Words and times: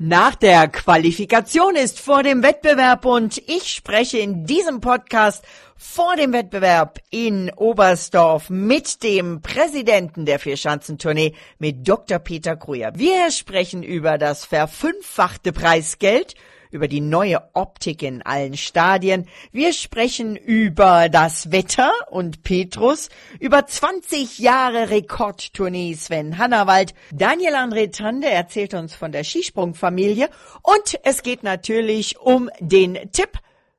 Nach 0.00 0.36
der 0.36 0.68
Qualifikation 0.68 1.74
ist 1.74 1.98
vor 1.98 2.22
dem 2.22 2.44
Wettbewerb 2.44 3.04
und 3.04 3.38
ich 3.48 3.74
spreche 3.74 4.18
in 4.18 4.46
diesem 4.46 4.80
Podcast 4.80 5.44
vor 5.76 6.14
dem 6.14 6.32
Wettbewerb 6.32 7.00
in 7.10 7.50
Oberstdorf 7.56 8.48
mit 8.48 9.02
dem 9.02 9.42
Präsidenten 9.42 10.24
der 10.24 10.38
Vierschanzentournee, 10.38 11.34
mit 11.58 11.88
Dr. 11.88 12.20
Peter 12.20 12.54
Krujer. 12.54 12.92
Wir 12.94 13.32
sprechen 13.32 13.82
über 13.82 14.18
das 14.18 14.44
verfünffachte 14.44 15.52
Preisgeld, 15.52 16.36
über 16.70 16.88
die 16.88 17.00
neue 17.00 17.42
Optik 17.54 18.02
in 18.02 18.22
allen 18.22 18.56
Stadien. 18.56 19.26
Wir 19.52 19.72
sprechen 19.72 20.36
über 20.36 21.08
das 21.08 21.50
Wetter 21.52 21.90
und 22.10 22.42
Petrus, 22.42 23.08
über 23.40 23.66
20 23.66 24.38
Jahre 24.38 24.90
Rekordtournee 24.90 25.94
Sven 25.94 26.38
Hannawald. 26.38 26.94
Daniel 27.12 27.54
André 27.54 27.92
Tande 27.96 28.28
erzählt 28.28 28.74
uns 28.74 28.94
von 28.94 29.12
der 29.12 29.24
Skisprungfamilie 29.24 30.28
und 30.62 30.98
es 31.04 31.22
geht 31.22 31.42
natürlich 31.42 32.18
um 32.18 32.50
den 32.60 32.94
Tipp, 33.12 33.38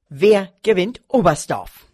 wer 0.09 0.49
gewinnt 0.63 1.01
Oberstdorf. 1.07 1.85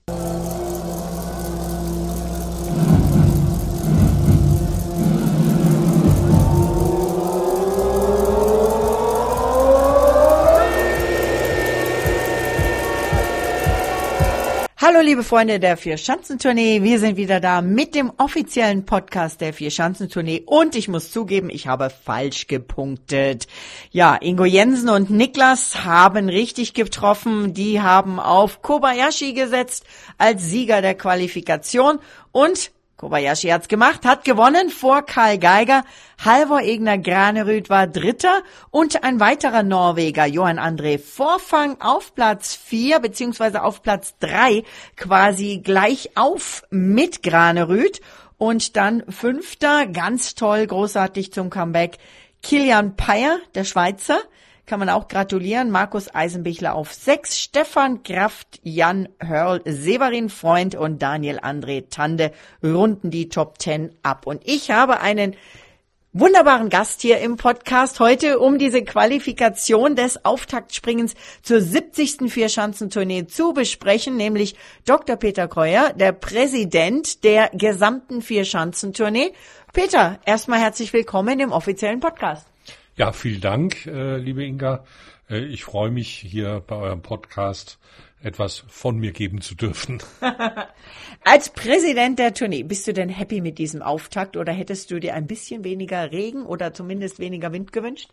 Hallo 14.88 15.00
liebe 15.02 15.24
Freunde 15.24 15.60
der 15.60 15.78
Vier-Schanzentournee, 15.78 16.84
wir 16.84 17.00
sind 17.00 17.18
wieder 17.18 17.40
da 17.40 17.64
mit 17.64 17.96
dem 17.96 18.12
offiziellen 18.20 18.86
Podcast 18.86 19.42
der 19.42 19.52
Vier-Schanzentournee 19.52 20.44
und 20.46 20.76
ich 20.76 20.88
muss 20.88 21.10
zugeben, 21.10 21.50
ich 21.50 21.66
habe 21.66 21.90
falsch 21.90 22.46
gepunktet. 22.46 23.48
Ja, 23.90 24.16
Ingo 24.16 24.46
Jensen 24.46 24.90
und 24.90 25.10
Niklas 25.10 25.84
haben 25.86 26.30
richtig 26.30 26.76
getroffen, 26.76 27.56
die 27.56 27.82
haben 27.82 28.20
auf 28.20 28.62
Kobayashi 28.62 29.34
gesetzt 29.34 29.86
als 30.20 30.46
Sieger 30.52 30.84
der 30.84 30.94
Qualifikation. 30.94 31.98
Und 32.32 32.70
Kobayashi 33.06 33.50
hat's 33.52 33.68
gemacht, 33.68 34.04
hat 34.04 34.26
gewonnen 34.26 34.72
vor 34.72 35.04
Karl 35.04 35.38
Geiger. 35.38 35.84
Halvor 36.24 36.62
Egner 36.62 36.98
Granerüth 36.98 37.70
war 37.70 37.86
Dritter 37.86 38.42
und 38.72 39.04
ein 39.04 39.20
weiterer 39.20 39.62
Norweger, 39.62 40.26
Johann 40.26 40.58
André 40.58 40.98
Vorfang, 40.98 41.80
auf 41.82 42.16
Platz 42.16 42.56
vier 42.56 43.00
beziehungsweise 43.00 43.62
auf 43.62 43.84
Platz 43.84 44.16
drei 44.20 44.64
quasi 44.96 45.62
gleich 45.64 46.18
auf 46.18 46.64
mit 46.72 47.22
Granerüth. 47.22 48.02
Und 48.40 48.76
dann 48.76 49.04
Fünfter, 49.08 49.86
ganz 49.86 50.34
toll, 50.34 50.66
großartig 50.66 51.32
zum 51.32 51.52
Comeback, 51.52 52.00
Kilian 52.42 52.96
Peyer, 52.96 53.38
der 53.54 53.66
Schweizer 53.66 54.18
kann 54.66 54.80
man 54.80 54.90
auch 54.90 55.08
gratulieren. 55.08 55.72
Markus 55.72 56.14
Eisenbichler 56.14 56.76
auf 56.76 56.94
sechs, 56.94 57.40
Stefan 57.40 58.04
Kraft, 58.04 58.60
Jan 58.64 59.10
Hörl, 59.20 59.62
Severin 59.66 60.30
Freund 60.30 60.76
und 60.76 61.02
Daniel 61.02 61.40
André 61.40 61.90
Tande 61.90 62.32
runden 62.64 63.12
die 63.12 63.30
Top 63.30 63.60
Ten 63.60 63.92
ab. 64.02 64.26
Und 64.26 64.42
ich 64.46 64.72
habe 64.72 65.02
einen 65.02 65.36
wunderbaren 66.14 66.70
Gast 66.70 67.02
hier 67.02 67.20
im 67.20 67.36
Podcast 67.36 68.00
heute, 68.00 68.40
um 68.40 68.58
diese 68.58 68.84
Qualifikation 68.84 69.98
des 69.98 70.24
Auftaktspringens 70.24 71.14
zur 71.44 71.60
70. 71.60 72.32
Vierschanzentournee 72.32 73.28
zu 73.28 73.54
besprechen, 73.54 74.16
nämlich 74.16 74.56
Dr. 74.86 75.18
Peter 75.18 75.50
Kreuer, 75.50 75.92
der 75.94 76.14
Präsident 76.14 77.24
der 77.26 77.50
gesamten 77.50 78.22
Vierschanzentournee. 78.22 79.34
Peter, 79.74 80.20
erstmal 80.26 80.60
herzlich 80.60 80.94
willkommen 80.94 81.40
im 81.42 81.52
offiziellen 81.52 82.00
Podcast. 82.00 82.48
Ja, 82.98 83.12
vielen 83.12 83.42
Dank, 83.42 83.88
äh, 83.88 84.16
liebe 84.18 84.46
Inga. 84.46 84.86
Äh, 85.30 85.44
ich 85.46 85.66
freue 85.66 85.92
mich, 85.92 86.08
hier 86.08 86.64
bei 86.66 86.78
eurem 86.78 87.02
Podcast 87.02 87.78
etwas 88.24 88.64
von 88.70 88.98
mir 88.98 89.12
geben 89.12 89.42
zu 89.42 89.54
dürfen. 89.54 90.02
Als 91.26 91.50
Präsident 91.50 92.20
der 92.20 92.34
Tournee, 92.34 92.64
bist 92.64 92.88
du 92.88 92.94
denn 92.94 93.10
happy 93.10 93.42
mit 93.42 93.58
diesem 93.58 93.82
Auftakt 93.82 94.38
oder 94.38 94.54
hättest 94.54 94.92
du 94.92 95.00
dir 95.02 95.14
ein 95.14 95.28
bisschen 95.28 95.66
weniger 95.66 96.14
Regen 96.14 96.46
oder 96.46 96.74
zumindest 96.74 97.20
weniger 97.20 97.52
Wind 97.52 97.74
gewünscht? 97.74 98.12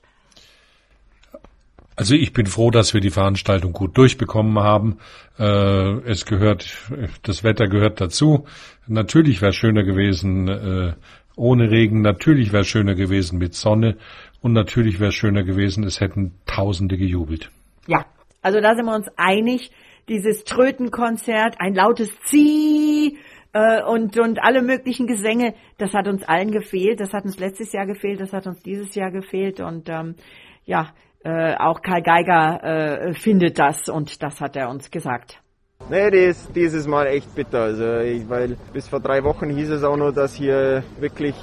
Also 1.94 2.16
ich 2.16 2.32
bin 2.32 2.46
froh, 2.46 2.72
dass 2.72 2.92
wir 2.92 3.00
die 3.00 3.10
Veranstaltung 3.10 3.72
gut 3.72 3.96
durchbekommen 3.96 4.58
haben. 4.58 4.98
Äh, 5.38 6.10
es 6.10 6.26
gehört, 6.26 6.76
das 7.22 7.44
Wetter 7.44 7.68
gehört 7.68 8.00
dazu. 8.00 8.46
Natürlich 8.88 9.40
wäre 9.42 9.50
es 9.50 9.56
schöner 9.56 9.84
gewesen 9.84 10.48
äh, 10.48 10.94
ohne 11.36 11.70
Regen. 11.70 12.02
Natürlich 12.02 12.52
wäre 12.52 12.62
es 12.62 12.68
schöner 12.68 12.94
gewesen 12.94 13.38
mit 13.38 13.54
Sonne. 13.54 13.96
Und 14.42 14.52
natürlich 14.52 14.98
wäre 14.98 15.10
es 15.10 15.14
schöner 15.14 15.44
gewesen, 15.44 15.84
es 15.84 16.00
hätten 16.00 16.34
Tausende 16.46 16.98
gejubelt. 16.98 17.50
Ja, 17.86 18.06
also 18.42 18.60
da 18.60 18.74
sind 18.74 18.86
wir 18.86 18.94
uns 18.94 19.08
einig. 19.16 19.70
Dieses 20.08 20.42
Trötenkonzert, 20.44 21.56
ein 21.60 21.74
lautes 21.74 22.10
Zieh 22.24 23.18
äh, 23.52 23.82
und, 23.84 24.18
und 24.18 24.42
alle 24.42 24.62
möglichen 24.62 25.06
Gesänge, 25.06 25.54
das 25.78 25.94
hat 25.94 26.08
uns 26.08 26.24
allen 26.24 26.50
gefehlt. 26.50 26.98
Das 26.98 27.12
hat 27.12 27.24
uns 27.24 27.38
letztes 27.38 27.72
Jahr 27.72 27.86
gefehlt, 27.86 28.20
das 28.20 28.32
hat 28.32 28.48
uns 28.48 28.60
dieses 28.62 28.94
Jahr 28.96 29.12
gefehlt. 29.12 29.60
Und 29.60 29.88
ähm, 29.88 30.16
ja, 30.64 30.90
äh, 31.24 31.54
auch 31.54 31.80
Karl 31.80 32.02
Geiger 32.02 32.64
äh, 32.64 33.14
findet 33.14 33.60
das 33.60 33.88
und 33.88 34.22
das 34.24 34.40
hat 34.40 34.56
er 34.56 34.68
uns 34.70 34.90
gesagt. 34.90 35.40
Nee, 35.88 36.10
das 36.10 36.46
ist 36.46 36.56
dieses 36.56 36.86
Mal 36.88 37.06
echt 37.06 37.32
bitter. 37.34 37.62
Also, 37.62 37.98
ich, 37.98 38.28
weil 38.28 38.56
bis 38.72 38.88
vor 38.88 39.00
drei 39.00 39.22
Wochen 39.22 39.50
hieß 39.50 39.70
es 39.70 39.84
auch 39.84 39.96
nur, 39.96 40.12
dass 40.12 40.34
hier 40.34 40.82
wirklich 40.98 41.34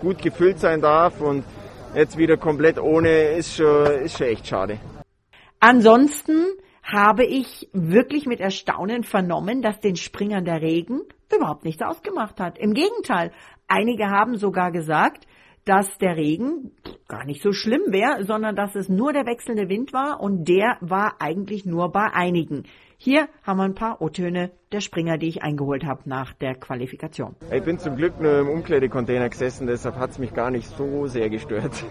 gut 0.00 0.20
gefüllt 0.22 0.58
sein 0.58 0.80
darf 0.80 1.20
und 1.20 1.44
jetzt 1.94 2.16
wieder 2.16 2.36
komplett 2.36 2.78
ohne 2.78 3.08
ist 3.08 3.56
schon, 3.56 3.86
ist 4.02 4.18
schon 4.18 4.26
echt 4.26 4.46
schade. 4.46 4.78
Ansonsten 5.58 6.46
habe 6.82 7.24
ich 7.24 7.68
wirklich 7.72 8.26
mit 8.26 8.40
Erstaunen 8.40 9.04
vernommen, 9.04 9.62
dass 9.62 9.80
den 9.80 9.96
Springern 9.96 10.44
der 10.44 10.62
Regen 10.62 11.02
überhaupt 11.34 11.64
nichts 11.64 11.82
ausgemacht 11.82 12.40
hat. 12.40 12.58
Im 12.58 12.74
Gegenteil, 12.74 13.32
einige 13.68 14.06
haben 14.06 14.36
sogar 14.36 14.72
gesagt, 14.72 15.26
dass 15.64 15.98
der 15.98 16.16
Regen 16.16 16.72
gar 17.06 17.24
nicht 17.24 17.42
so 17.42 17.52
schlimm 17.52 17.82
wäre, 17.92 18.24
sondern 18.24 18.56
dass 18.56 18.74
es 18.74 18.88
nur 18.88 19.12
der 19.12 19.26
wechselnde 19.26 19.68
Wind 19.68 19.92
war 19.92 20.20
und 20.20 20.48
der 20.48 20.78
war 20.80 21.16
eigentlich 21.20 21.66
nur 21.66 21.92
bei 21.92 22.08
einigen. 22.12 22.64
Hier 23.02 23.28
haben 23.44 23.56
wir 23.56 23.64
ein 23.64 23.74
paar 23.74 24.02
O-Töne 24.02 24.50
der 24.72 24.82
Springer, 24.82 25.16
die 25.16 25.28
ich 25.28 25.42
eingeholt 25.42 25.86
habe 25.86 26.02
nach 26.04 26.34
der 26.34 26.54
Qualifikation. 26.54 27.34
Ich 27.50 27.62
bin 27.62 27.78
zum 27.78 27.96
Glück 27.96 28.20
nur 28.20 28.40
im 28.40 28.48
Umkleidecontainer 28.50 29.30
gesessen, 29.30 29.66
deshalb 29.66 29.96
hat 29.96 30.10
es 30.10 30.18
mich 30.18 30.34
gar 30.34 30.50
nicht 30.50 30.68
so 30.76 31.06
sehr 31.06 31.30
gestört. 31.30 31.72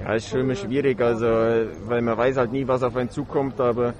Ja, 0.00 0.14
ist 0.14 0.28
schon 0.28 0.40
immer 0.40 0.54
schwierig, 0.54 1.00
also 1.00 1.26
weil 1.26 2.00
man 2.02 2.16
weiß 2.16 2.36
halt 2.36 2.52
nie, 2.52 2.68
was 2.68 2.84
auf 2.84 2.94
einen 2.96 3.10
zukommt, 3.10 3.60
aber 3.60 3.94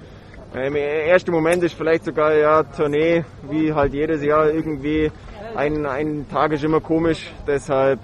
im 0.53 0.75
ersten 0.75 1.31
Moment 1.31 1.61
ist 1.61 1.73
vielleicht 1.73 2.05
sogar 2.05 2.33
ja 2.33 2.63
Tournee, 2.63 3.25
wie 3.49 3.73
halt 3.73 3.93
jedes 3.93 4.23
Jahr 4.23 4.49
irgendwie 4.49 5.11
ein, 5.55 5.85
ein 5.85 6.25
Tag 6.31 6.53
ist 6.53 6.63
immer 6.63 6.79
komisch, 6.79 7.29
deshalb 7.45 7.99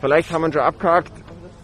vielleicht 0.00 0.32
haben 0.32 0.42
wir 0.42 0.52
schon 0.52 0.62
abgehakt. 0.62 1.12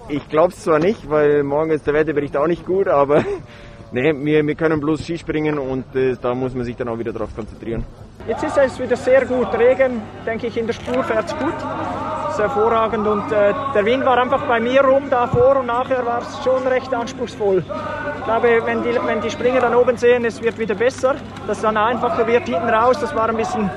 Ich 0.09 0.29
glaube 0.29 0.53
es 0.53 0.63
zwar 0.63 0.79
nicht, 0.79 1.11
weil 1.11 1.43
morgen 1.43 1.73
ist 1.73 1.85
der 1.85 1.95
Wetterbericht 1.95 2.37
auch 2.37 2.47
nicht 2.47 2.65
gut, 2.65 2.87
aber 2.87 3.25
nee, 3.93 4.13
wir, 4.15 4.47
wir 4.47 4.55
können 4.55 4.81
bloß 4.81 5.03
Skispringen 5.03 5.59
und 5.59 5.95
äh, 5.95 6.17
da 6.21 6.35
muss 6.35 6.55
man 6.55 6.65
sich 6.65 6.77
dann 6.77 6.89
auch 6.89 6.99
wieder 6.99 7.13
darauf 7.13 7.35
konzentrieren. 7.35 7.85
Jetzt 8.29 8.43
ist 8.43 8.59
es 8.59 8.81
wieder 8.81 8.97
sehr 8.97 9.25
gut. 9.25 9.47
Regen, 9.57 10.03
denke 10.27 10.49
ich, 10.49 10.57
in 10.57 10.67
der 10.67 10.75
Spur 10.75 11.05
fährt 11.05 11.27
es 11.27 11.37
gut. 11.37 11.55
ist 12.31 12.39
hervorragend 12.39 13.07
und 13.07 13.31
äh, 13.31 13.55
der 13.75 13.85
Wind 13.85 14.05
war 14.05 14.19
einfach 14.19 14.43
bei 14.47 14.61
mir 14.61 14.83
rum 14.83 15.09
davor 15.09 15.57
und 15.61 15.67
nachher 15.67 16.05
war 16.05 16.21
es 16.21 16.45
schon 16.45 16.67
recht 16.67 16.93
anspruchsvoll. 16.93 17.63
Ich 18.19 18.25
glaube, 18.25 18.61
wenn 18.65 18.83
die, 18.83 18.99
wenn 19.07 19.21
die 19.21 19.31
Springer 19.31 19.61
dann 19.61 19.75
oben 19.75 19.97
sehen, 19.97 20.25
es 20.25 20.43
wird 20.43 20.59
wieder 20.59 20.75
besser, 20.75 21.15
dass 21.47 21.59
es 21.59 21.63
dann 21.63 21.77
einfacher 21.77 22.27
wird 22.27 22.47
hinten 22.47 22.69
raus, 22.69 22.99
das 23.01 23.15
war 23.15 23.29
ein 23.29 23.37
bisschen, 23.37 23.71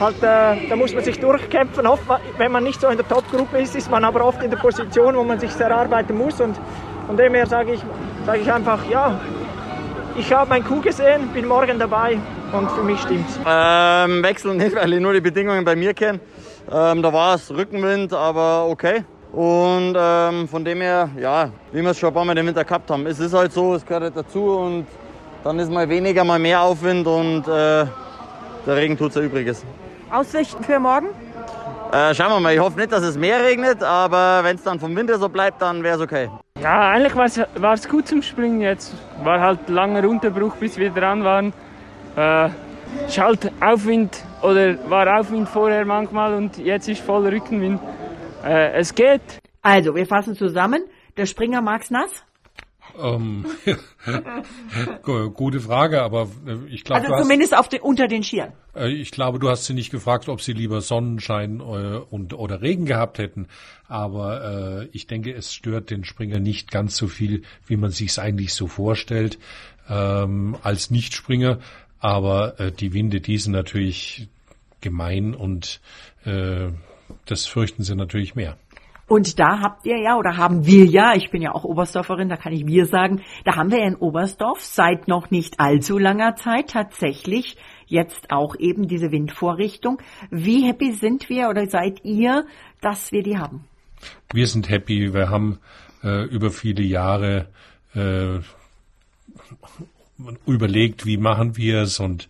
halt, 0.00 0.16
äh, 0.22 0.68
da 0.68 0.76
muss 0.76 0.94
man 0.94 1.04
sich 1.04 1.20
durchkämpfen. 1.20 1.86
Oft, 1.86 2.04
wenn 2.38 2.50
man 2.50 2.64
nicht 2.64 2.80
so 2.80 2.88
in 2.88 2.96
der 2.96 3.06
Top-Gruppe 3.06 3.58
ist, 3.58 3.76
ist 3.76 3.90
man 3.90 4.02
aber 4.04 4.24
oft 4.24 4.42
in 4.42 4.50
der 4.50 4.56
Position, 4.56 5.14
wo 5.14 5.22
man 5.22 5.38
sich 5.38 5.54
erarbeiten 5.60 6.16
muss 6.16 6.40
und 6.40 6.56
von 7.06 7.16
dem 7.18 7.34
her 7.34 7.46
sage 7.46 7.74
ich, 7.74 7.82
sage 8.24 8.38
ich 8.38 8.50
einfach, 8.50 8.78
ja, 8.88 9.20
ich 10.16 10.32
habe 10.32 10.48
mein 10.48 10.64
Kuh 10.64 10.80
gesehen, 10.80 11.28
bin 11.32 11.46
morgen 11.46 11.78
dabei 11.78 12.18
und 12.52 12.70
für 12.70 12.82
mich 12.82 13.00
stimmt's. 13.00 13.38
Ähm, 13.46 14.22
wechseln 14.22 14.56
nicht, 14.56 14.74
weil 14.76 14.92
ich 14.92 15.00
nur 15.00 15.12
die 15.12 15.20
Bedingungen 15.20 15.64
bei 15.64 15.76
mir 15.76 15.94
kenne. 15.94 16.20
Ähm, 16.70 17.02
da 17.02 17.12
war 17.12 17.34
es 17.34 17.50
Rückenwind, 17.50 18.12
aber 18.12 18.66
okay. 18.66 19.04
Und 19.32 19.96
ähm, 19.98 20.48
von 20.48 20.64
dem 20.64 20.80
her, 20.80 21.10
ja, 21.18 21.50
wie 21.72 21.82
wir 21.82 21.90
es 21.90 21.98
schon 21.98 22.08
ein 22.10 22.14
paar 22.14 22.24
Mal 22.24 22.38
im 22.38 22.46
Winter 22.46 22.64
gehabt 22.64 22.90
haben. 22.90 23.06
Es 23.06 23.18
ist 23.18 23.34
halt 23.34 23.52
so, 23.52 23.74
es 23.74 23.84
gehört 23.84 24.04
halt 24.04 24.16
dazu 24.16 24.44
und 24.58 24.86
dann 25.42 25.58
ist 25.58 25.70
mal 25.70 25.88
weniger, 25.88 26.22
mal 26.22 26.38
mehr 26.38 26.60
Aufwind 26.60 27.06
und 27.06 27.48
äh, 27.48 27.86
der 28.66 28.76
Regen 28.76 28.96
tut 28.96 29.12
sein 29.12 29.24
Übriges. 29.24 29.64
Aussichten 30.10 30.62
für 30.62 30.78
morgen? 30.78 31.08
Äh, 31.92 32.14
schauen 32.14 32.30
wir 32.30 32.40
mal, 32.40 32.54
ich 32.54 32.60
hoffe 32.60 32.78
nicht, 32.78 32.92
dass 32.92 33.02
es 33.02 33.16
mehr 33.16 33.42
regnet, 33.42 33.82
aber 33.82 34.40
wenn 34.44 34.56
es 34.56 34.62
dann 34.62 34.78
vom 34.78 34.94
Winter 34.96 35.18
so 35.18 35.28
bleibt, 35.28 35.60
dann 35.60 35.82
wäre 35.82 35.96
es 35.96 36.00
okay. 36.00 36.28
Ja, 36.64 36.88
eigentlich 36.92 37.14
war 37.14 37.74
es 37.74 37.86
gut 37.86 38.08
zum 38.08 38.22
Springen 38.22 38.62
jetzt. 38.62 38.94
War 39.22 39.38
halt 39.38 39.68
langer 39.68 40.08
Unterbruch, 40.08 40.56
bis 40.56 40.78
wir 40.78 40.88
dran 40.88 41.22
waren. 41.22 41.52
Äh, 42.16 42.48
ist 43.06 43.18
halt 43.18 43.52
Aufwind 43.60 44.24
oder 44.40 44.74
war 44.88 45.20
Aufwind 45.20 45.46
vorher 45.46 45.84
manchmal 45.84 46.32
und 46.32 46.56
jetzt 46.56 46.88
ist 46.88 47.02
voll 47.02 47.26
Rückenwind. 47.28 47.82
Äh, 48.42 48.78
es 48.80 48.94
geht. 48.94 49.20
Also, 49.60 49.94
wir 49.94 50.06
fassen 50.06 50.36
zusammen. 50.36 50.84
Der 51.18 51.26
Springer 51.26 51.60
mag's 51.60 51.90
nass? 51.90 52.24
Ähm, 53.00 53.44
gute 55.02 55.60
Frage, 55.60 56.02
aber 56.02 56.28
äh, 56.46 56.56
ich 56.68 56.84
glaube, 56.84 57.02
also 57.02 57.22
zumindest 57.22 57.56
auf 57.56 57.68
den, 57.68 57.80
unter 57.80 58.08
den 58.08 58.22
Skiern. 58.22 58.52
Äh, 58.74 58.92
ich 58.92 59.10
glaube, 59.10 59.38
du 59.38 59.48
hast 59.48 59.64
sie 59.64 59.74
nicht 59.74 59.90
gefragt, 59.90 60.28
ob 60.28 60.40
sie 60.40 60.52
lieber 60.52 60.80
Sonnenschein 60.80 61.60
äh, 61.60 61.62
und 61.62 62.34
oder 62.34 62.62
Regen 62.62 62.86
gehabt 62.86 63.18
hätten. 63.18 63.48
Aber 63.88 64.82
äh, 64.82 64.88
ich 64.92 65.06
denke, 65.06 65.32
es 65.32 65.52
stört 65.52 65.90
den 65.90 66.04
Springer 66.04 66.38
nicht 66.38 66.70
ganz 66.70 66.96
so 66.96 67.08
viel, 67.08 67.42
wie 67.66 67.76
man 67.76 67.90
sich 67.90 68.10
es 68.10 68.18
eigentlich 68.18 68.54
so 68.54 68.66
vorstellt 68.66 69.38
ähm, 69.88 70.56
als 70.62 70.90
Nichtspringer. 70.90 71.58
Aber 71.98 72.60
äh, 72.60 72.70
die 72.72 72.92
Winde, 72.92 73.20
die 73.20 73.38
sind 73.38 73.52
natürlich 73.52 74.28
gemein 74.80 75.34
und 75.34 75.80
äh, 76.24 76.68
das 77.26 77.46
fürchten 77.46 77.82
sie 77.82 77.94
natürlich 77.94 78.34
mehr. 78.34 78.56
Und 79.06 79.38
da 79.38 79.60
habt 79.60 79.84
ihr 79.86 79.98
ja, 79.98 80.16
oder 80.16 80.36
haben 80.36 80.66
wir 80.66 80.86
ja, 80.86 81.14
ich 81.14 81.30
bin 81.30 81.42
ja 81.42 81.52
auch 81.52 81.64
Oberstdorferin, 81.64 82.28
da 82.28 82.36
kann 82.36 82.52
ich 82.52 82.66
wir 82.66 82.86
sagen, 82.86 83.22
da 83.44 83.56
haben 83.56 83.70
wir 83.70 83.82
in 83.82 83.96
Oberstdorf 83.96 84.60
seit 84.60 85.08
noch 85.08 85.30
nicht 85.30 85.60
allzu 85.60 85.98
langer 85.98 86.36
Zeit 86.36 86.70
tatsächlich 86.70 87.56
jetzt 87.86 88.30
auch 88.30 88.56
eben 88.58 88.88
diese 88.88 89.10
Windvorrichtung. 89.10 90.00
Wie 90.30 90.66
happy 90.66 90.92
sind 90.92 91.28
wir 91.28 91.48
oder 91.48 91.66
seid 91.66 92.04
ihr, 92.04 92.46
dass 92.80 93.12
wir 93.12 93.22
die 93.22 93.38
haben? 93.38 93.64
Wir 94.32 94.46
sind 94.46 94.68
happy. 94.70 95.12
Wir 95.12 95.28
haben 95.28 95.58
äh, 96.02 96.24
über 96.24 96.50
viele 96.50 96.82
Jahre 96.82 97.48
äh, 97.94 98.38
überlegt, 100.46 101.06
wie 101.06 101.16
machen 101.16 101.56
wir 101.56 101.82
es 101.82 102.00
und 102.00 102.28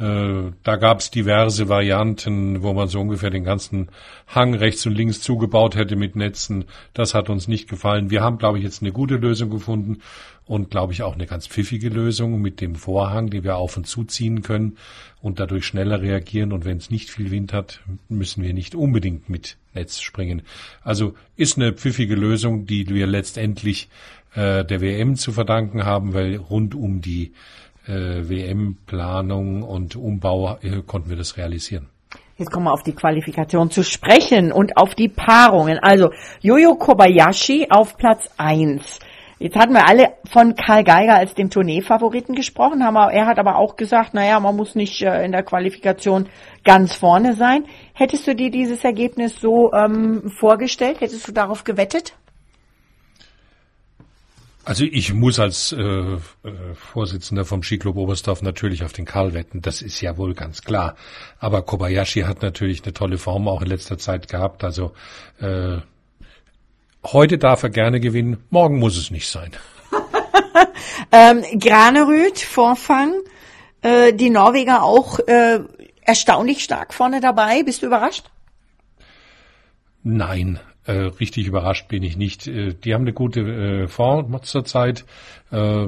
da 0.00 0.76
gab 0.76 1.00
es 1.00 1.10
diverse 1.10 1.68
Varianten, 1.68 2.62
wo 2.62 2.72
man 2.72 2.88
so 2.88 3.00
ungefähr 3.00 3.28
den 3.28 3.44
ganzen 3.44 3.88
Hang 4.26 4.54
rechts 4.54 4.86
und 4.86 4.94
links 4.94 5.20
zugebaut 5.20 5.76
hätte 5.76 5.94
mit 5.94 6.16
Netzen. 6.16 6.64
Das 6.94 7.12
hat 7.12 7.28
uns 7.28 7.48
nicht 7.48 7.68
gefallen. 7.68 8.08
Wir 8.08 8.22
haben, 8.22 8.38
glaube 8.38 8.56
ich, 8.56 8.64
jetzt 8.64 8.80
eine 8.80 8.92
gute 8.92 9.16
Lösung 9.16 9.50
gefunden 9.50 9.98
und, 10.46 10.70
glaube 10.70 10.94
ich, 10.94 11.02
auch 11.02 11.14
eine 11.14 11.26
ganz 11.26 11.46
pfiffige 11.46 11.90
Lösung 11.90 12.40
mit 12.40 12.62
dem 12.62 12.76
Vorhang, 12.76 13.28
die 13.28 13.44
wir 13.44 13.56
auf 13.56 13.76
und 13.76 13.86
zuziehen 13.86 14.40
können 14.40 14.78
und 15.20 15.38
dadurch 15.38 15.66
schneller 15.66 16.00
reagieren. 16.00 16.52
Und 16.52 16.64
wenn 16.64 16.78
es 16.78 16.90
nicht 16.90 17.10
viel 17.10 17.30
Wind 17.30 17.52
hat, 17.52 17.80
müssen 18.08 18.42
wir 18.42 18.54
nicht 18.54 18.74
unbedingt 18.74 19.28
mit 19.28 19.58
Netz 19.74 20.00
springen. 20.00 20.40
Also 20.82 21.12
ist 21.36 21.58
eine 21.58 21.74
pfiffige 21.74 22.14
Lösung, 22.14 22.64
die 22.64 22.88
wir 22.88 23.06
letztendlich 23.06 23.90
äh, 24.34 24.64
der 24.64 24.80
WM 24.80 25.16
zu 25.16 25.30
verdanken 25.30 25.84
haben, 25.84 26.14
weil 26.14 26.36
rund 26.36 26.74
um 26.74 27.02
die 27.02 27.26
äh, 27.26 27.69
WM-Planung 27.86 29.62
und 29.62 29.96
Umbau 29.96 30.58
äh, 30.62 30.82
konnten 30.86 31.10
wir 31.10 31.16
das 31.16 31.36
realisieren. 31.36 31.88
Jetzt 32.36 32.50
kommen 32.50 32.66
wir 32.66 32.72
auf 32.72 32.82
die 32.82 32.94
Qualifikation 32.94 33.70
zu 33.70 33.82
sprechen 33.82 34.50
und 34.50 34.76
auf 34.78 34.94
die 34.94 35.08
Paarungen. 35.08 35.78
Also 35.78 36.10
Yoyo 36.40 36.74
Kobayashi 36.74 37.66
auf 37.68 37.98
Platz 37.98 38.30
eins. 38.38 38.98
Jetzt 39.38 39.56
hatten 39.56 39.72
wir 39.72 39.88
alle 39.88 40.14
von 40.30 40.54
Karl 40.54 40.84
Geiger 40.84 41.14
als 41.14 41.34
dem 41.34 41.48
Tourneefavoriten 41.48 42.34
gesprochen, 42.34 42.84
haben 42.84 42.96
er 42.96 43.24
hat 43.24 43.38
aber 43.38 43.56
auch 43.56 43.76
gesagt, 43.76 44.12
naja, 44.12 44.38
man 44.38 44.54
muss 44.54 44.74
nicht 44.74 45.00
äh, 45.00 45.24
in 45.24 45.32
der 45.32 45.42
Qualifikation 45.42 46.28
ganz 46.62 46.94
vorne 46.94 47.32
sein. 47.32 47.64
Hättest 47.94 48.26
du 48.26 48.34
dir 48.34 48.50
dieses 48.50 48.84
Ergebnis 48.84 49.40
so 49.40 49.72
ähm, 49.72 50.30
vorgestellt? 50.38 51.00
Hättest 51.00 51.26
du 51.26 51.32
darauf 51.32 51.64
gewettet? 51.64 52.14
Also 54.64 54.84
ich 54.84 55.14
muss 55.14 55.38
als 55.38 55.72
äh, 55.72 55.80
äh, 55.80 56.18
Vorsitzender 56.74 57.44
vom 57.44 57.62
Skiclub 57.62 57.96
Oberstdorf 57.96 58.42
natürlich 58.42 58.84
auf 58.84 58.92
den 58.92 59.06
Karl 59.06 59.32
wetten, 59.32 59.62
das 59.62 59.80
ist 59.80 60.00
ja 60.00 60.18
wohl 60.18 60.34
ganz 60.34 60.62
klar. 60.62 60.96
Aber 61.38 61.62
Kobayashi 61.62 62.22
hat 62.22 62.42
natürlich 62.42 62.84
eine 62.84 62.92
tolle 62.92 63.16
Form 63.16 63.48
auch 63.48 63.62
in 63.62 63.68
letzter 63.68 63.96
Zeit 63.96 64.28
gehabt. 64.28 64.62
Also 64.62 64.92
äh, 65.40 65.78
heute 67.06 67.38
darf 67.38 67.62
er 67.62 67.70
gerne 67.70 68.00
gewinnen, 68.00 68.44
morgen 68.50 68.78
muss 68.78 68.98
es 68.98 69.10
nicht 69.10 69.28
sein. 69.28 69.50
ähm, 71.12 71.42
Granerüth, 71.58 72.40
Vorfang, 72.40 73.14
äh, 73.80 74.12
die 74.12 74.28
Norweger 74.28 74.82
auch 74.82 75.20
äh, 75.20 75.60
erstaunlich 76.02 76.62
stark 76.62 76.92
vorne 76.92 77.20
dabei. 77.20 77.62
Bist 77.62 77.82
du 77.82 77.86
überrascht? 77.86 78.30
Nein, 80.02 80.60
äh, 80.84 80.92
richtig 80.92 81.46
überrascht 81.46 81.88
bin 81.88 82.02
ich 82.02 82.16
nicht. 82.16 82.46
Äh, 82.46 82.74
die 82.74 82.94
haben 82.94 83.02
eine 83.02 83.12
gute 83.12 83.40
äh, 83.40 83.88
Form 83.88 84.42
zurzeit. 84.42 85.04
Äh, 85.50 85.86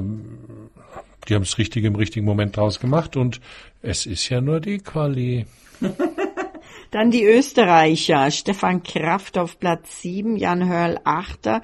die 1.27 1.35
haben 1.35 1.43
es 1.43 1.57
richtig 1.57 1.85
im 1.85 1.95
richtigen 1.95 2.25
Moment 2.25 2.57
draus 2.57 2.79
gemacht 2.79 3.15
und 3.15 3.39
es 3.81 4.05
ist 4.05 4.27
ja 4.29 4.41
nur 4.41 4.59
die 4.59 4.79
Quali. 4.79 5.45
Dann 6.91 7.09
die 7.09 7.23
Österreicher. 7.23 8.29
Stefan 8.29 8.83
Kraft 8.83 9.37
auf 9.37 9.59
Platz 9.59 10.01
7, 10.01 10.37
Jan 10.37 10.69
Hörl 10.69 10.99
Achter. 11.03 11.61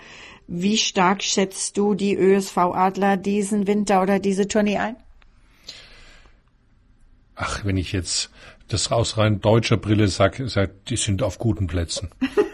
Wie 0.47 0.77
stark 0.77 1.21
schätzt 1.21 1.77
du 1.77 1.93
die 1.93 2.15
ÖSV-Adler 2.15 3.17
diesen 3.17 3.67
Winter 3.67 4.01
oder 4.01 4.17
diese 4.17 4.47
Tournee 4.47 4.77
ein? 4.77 4.95
Ach, 7.35 7.63
wenn 7.63 7.77
ich 7.77 7.91
jetzt 7.91 8.31
das 8.67 8.91
aus 8.91 9.17
rein 9.17 9.39
deutscher 9.39 9.77
Brille 9.77 10.07
sage, 10.07 10.49
sag, 10.49 10.85
die 10.85 10.97
sind 10.97 11.21
auf 11.21 11.37
guten 11.37 11.67
Plätzen. 11.67 12.09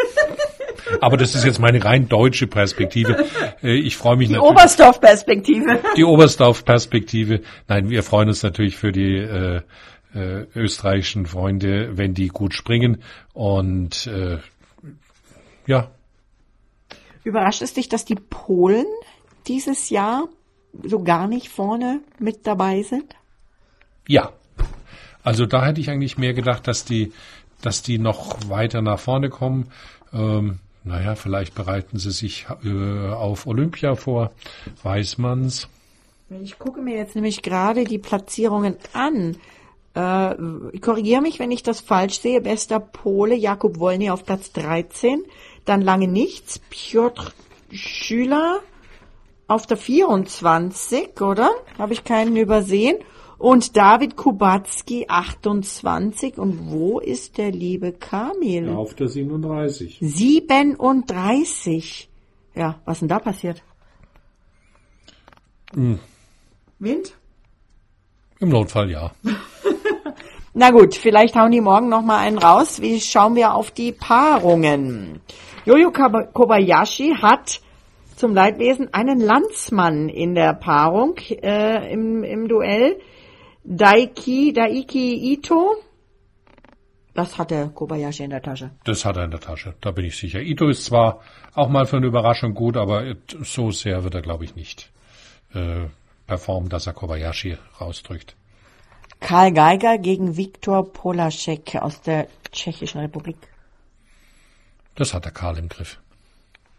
Aber 1.02 1.18
das 1.18 1.36
ist 1.36 1.46
jetzt 1.46 1.60
meine 1.60 1.84
rein 1.84 2.08
deutsche 2.08 2.48
Perspektive. 2.48 3.26
Äh, 3.64 3.76
ich 3.76 3.98
freue 3.98 4.18
mich 4.18 4.28
die 4.28 4.34
natürlich. 4.34 4.52
Die 4.52 4.62
Oberstdorf-Perspektive. 4.62 5.80
Die 5.98 6.04
Oberstdorf-Perspektive. 6.04 7.42
Nein, 7.68 7.90
wir 7.90 8.04
freuen 8.04 8.28
uns 8.28 8.44
natürlich 8.44 8.78
für 8.78 8.92
die 8.92 9.18
äh, 9.18 9.62
äh, 10.14 10.46
österreichischen 10.56 11.26
Freunde, 11.26 11.98
wenn 11.98 12.14
die 12.14 12.28
gut 12.28 12.54
springen. 12.54 13.04
Und 13.34 14.08
äh, 14.08 14.38
ja. 15.68 15.92
Überrascht 17.24 17.62
es 17.62 17.74
dich, 17.74 17.90
dass 17.90 18.06
die 18.06 18.16
Polen 18.16 18.86
dieses 19.48 19.90
Jahr 19.90 20.28
so 20.84 21.04
gar 21.04 21.28
nicht 21.28 21.50
vorne 21.50 22.02
mit 22.20 22.48
dabei 22.48 22.84
sind? 22.84 23.16
Ja. 24.08 24.32
Also 25.24 25.46
da 25.46 25.66
hätte 25.66 25.82
ich 25.82 25.90
eigentlich 25.90 26.18
mehr 26.18 26.34
gedacht, 26.34 26.68
dass 26.68 26.86
die, 26.86 27.12
dass 27.62 27.82
die 27.82 27.98
noch 27.98 28.50
weiter 28.50 28.82
nach 28.82 29.00
vorne 29.00 29.30
kommen. 29.30 29.72
Ähm, 30.14 30.60
naja, 30.86 31.16
vielleicht 31.16 31.56
bereiten 31.56 31.98
sie 31.98 32.12
sich 32.12 32.46
äh, 32.64 33.10
auf 33.10 33.48
Olympia 33.48 33.96
vor, 33.96 34.32
weiß 34.84 35.18
man's. 35.18 35.68
Ich 36.42 36.58
gucke 36.58 36.82
mir 36.82 36.96
jetzt 36.96 37.16
nämlich 37.16 37.42
gerade 37.42 37.84
die 37.84 37.98
Platzierungen 37.98 38.78
an. 38.94 39.38
Äh, 39.96 40.80
korrigiere 40.80 41.22
mich, 41.22 41.40
wenn 41.40 41.52
ich 41.52 41.64
das 41.64 41.82
falsch 41.82 42.20
sehe. 42.20 42.42
Bester 42.42 42.80
Pole 42.80 43.36
Jakub 43.36 43.80
Wolny 43.80 44.10
auf 44.10 44.26
Platz 44.26 44.52
13. 44.54 45.24
Dann 45.66 45.82
lange 45.82 46.08
nichts. 46.08 46.60
Piotr 46.70 47.32
Schüler 47.72 48.60
auf 49.48 49.66
der 49.68 49.78
24, 49.78 51.22
oder? 51.22 51.50
Habe 51.78 51.94
ich 51.94 52.04
keinen 52.04 52.36
übersehen. 52.38 52.98
Und 53.38 53.76
David 53.76 54.16
Kubacki 54.16 55.06
28. 55.08 56.38
Und 56.38 56.72
wo 56.72 57.00
ist 57.00 57.38
der 57.38 57.52
liebe 57.52 57.92
Kamil? 57.92 58.70
Auf 58.70 58.94
der 58.94 59.08
37. 59.08 59.98
37. 60.02 62.10
Ja, 62.56 62.80
was 62.86 63.00
denn 63.00 63.10
da 63.10 63.20
passiert? 63.20 63.62
Hm. 65.74 66.00
Wind? 66.80 67.14
Im 68.40 68.50
Notfall 68.50 68.92
ja. 68.92 69.12
Na 70.54 70.72
gut, 70.72 70.96
vielleicht 70.96 71.36
hauen 71.36 71.52
die 71.52 71.60
morgen 71.60 71.90
noch 71.90 72.02
mal 72.02 72.20
einen 72.20 72.38
raus. 72.38 72.82
Wie 72.82 73.02
schauen 73.02 73.36
wir 73.36 73.54
auf 73.54 73.72
die 73.72 73.92
Paarungen? 73.92 75.20
Jojo 75.66 75.92
Kobayashi 75.92 77.16
hat 77.22 77.60
zum 78.16 78.34
Leidwesen 78.34 78.94
einen 78.94 79.20
Landsmann 79.20 80.08
in 80.08 80.36
der 80.36 80.54
Paarung 80.54 81.18
äh, 81.30 81.92
im, 81.92 82.24
im 82.24 82.48
Duell. 82.48 82.98
Daiki, 83.66 84.54
Daiki 84.54 85.34
Ito. 85.34 85.76
Das 87.16 87.38
hat 87.38 87.50
der 87.50 87.70
Kobayashi 87.70 88.24
in 88.24 88.30
der 88.30 88.42
Tasche. 88.42 88.72
Das 88.84 89.06
hat 89.06 89.18
er 89.18 89.24
in 89.24 89.32
der 89.32 89.40
Tasche, 89.40 89.74
da 89.82 89.92
bin 89.92 90.06
ich 90.06 90.18
sicher. 90.18 90.42
Ito 90.42 90.68
ist 90.68 90.86
zwar 90.86 91.22
auch 91.54 91.70
mal 91.70 91.86
für 91.86 91.98
eine 91.98 92.08
Überraschung 92.08 92.54
gut, 92.54 92.78
aber 92.78 93.16
so 93.42 93.72
sehr 93.72 94.04
wird 94.04 94.14
er, 94.16 94.22
glaube 94.22 94.44
ich, 94.44 94.56
nicht 94.56 94.92
äh, 95.54 95.88
performen, 96.28 96.70
dass 96.70 96.88
er 96.88 96.94
Kobayashi 96.94 97.58
rausdrückt. 97.80 98.36
Karl 99.20 99.54
Geiger 99.54 99.98
gegen 99.98 100.38
Viktor 100.38 100.92
Polaschek 100.92 101.78
aus 101.78 102.02
der 102.02 102.28
Tschechischen 102.52 103.02
Republik. 103.02 103.38
Das 104.96 105.14
hat 105.14 105.26
der 105.26 105.32
Karl 105.32 105.58
im 105.58 105.70
Griff. 105.70 106.00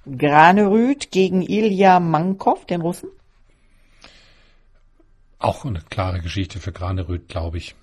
Granerüth 0.06 1.10
gegen 1.10 1.42
Ilya 1.42 1.98
Mankov, 1.98 2.64
den 2.66 2.80
Russen. 2.82 3.08
Auch 5.38 5.64
eine 5.64 5.82
klare 5.90 6.20
Geschichte 6.20 6.58
für 6.58 6.72
Granerüth, 6.72 7.28
glaube 7.28 7.58
ich. 7.58 7.74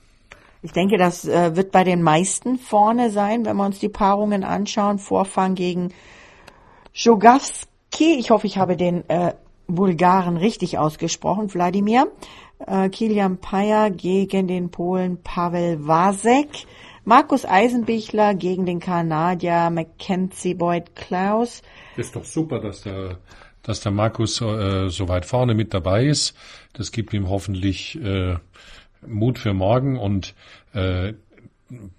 Ich 0.62 0.72
denke, 0.72 0.98
das 0.98 1.26
äh, 1.26 1.56
wird 1.56 1.72
bei 1.72 1.84
den 1.84 2.02
meisten 2.02 2.58
vorne 2.58 3.12
sein, 3.12 3.46
wenn 3.46 3.58
wir 3.58 3.66
uns 3.66 3.80
die 3.80 3.90
Paarungen 3.90 4.44
anschauen. 4.44 4.98
Vorfang 4.98 5.56
gegen 5.56 5.94
Jogawski. 6.94 8.16
Ich 8.18 8.32
hoffe, 8.32 8.48
ich 8.48 8.58
habe 8.58 8.78
den 8.78 9.08
äh, 9.10 9.34
Bulgaren 9.68 10.38
richtig 10.38 10.78
ausgesprochen. 10.78 11.54
Wladimir. 11.54 12.08
Äh, 12.66 12.90
Kilian 12.90 13.38
Payer 13.38 13.92
gegen 13.92 14.48
den 14.48 14.72
Polen 14.72 15.22
Pavel 15.22 15.86
Wasek. 15.86 16.66
Markus 17.04 17.46
Eisenbichler 17.46 18.34
gegen 18.34 18.66
den 18.66 18.80
Kanadier 18.80 19.70
Mackenzie 19.70 20.54
Boyd 20.54 20.96
Klaus. 20.96 21.62
Ist 21.98 22.16
doch 22.16 22.24
super, 22.24 22.62
dass 22.62 22.84
der 22.84 23.18
dass 23.64 23.82
der 23.82 23.92
Markus 23.92 24.40
äh, 24.42 24.90
so 24.90 25.08
weit 25.08 25.26
vorne 25.26 25.54
mit 25.54 25.74
dabei 25.74 26.06
ist. 26.06 26.36
Das 26.74 26.92
gibt 26.92 27.14
ihm 27.14 27.30
hoffentlich 27.30 28.02
äh, 28.04 28.36
Mut 29.06 29.40
für 29.40 29.54
morgen 29.54 29.98
und 29.98 30.34
äh, 30.74 31.14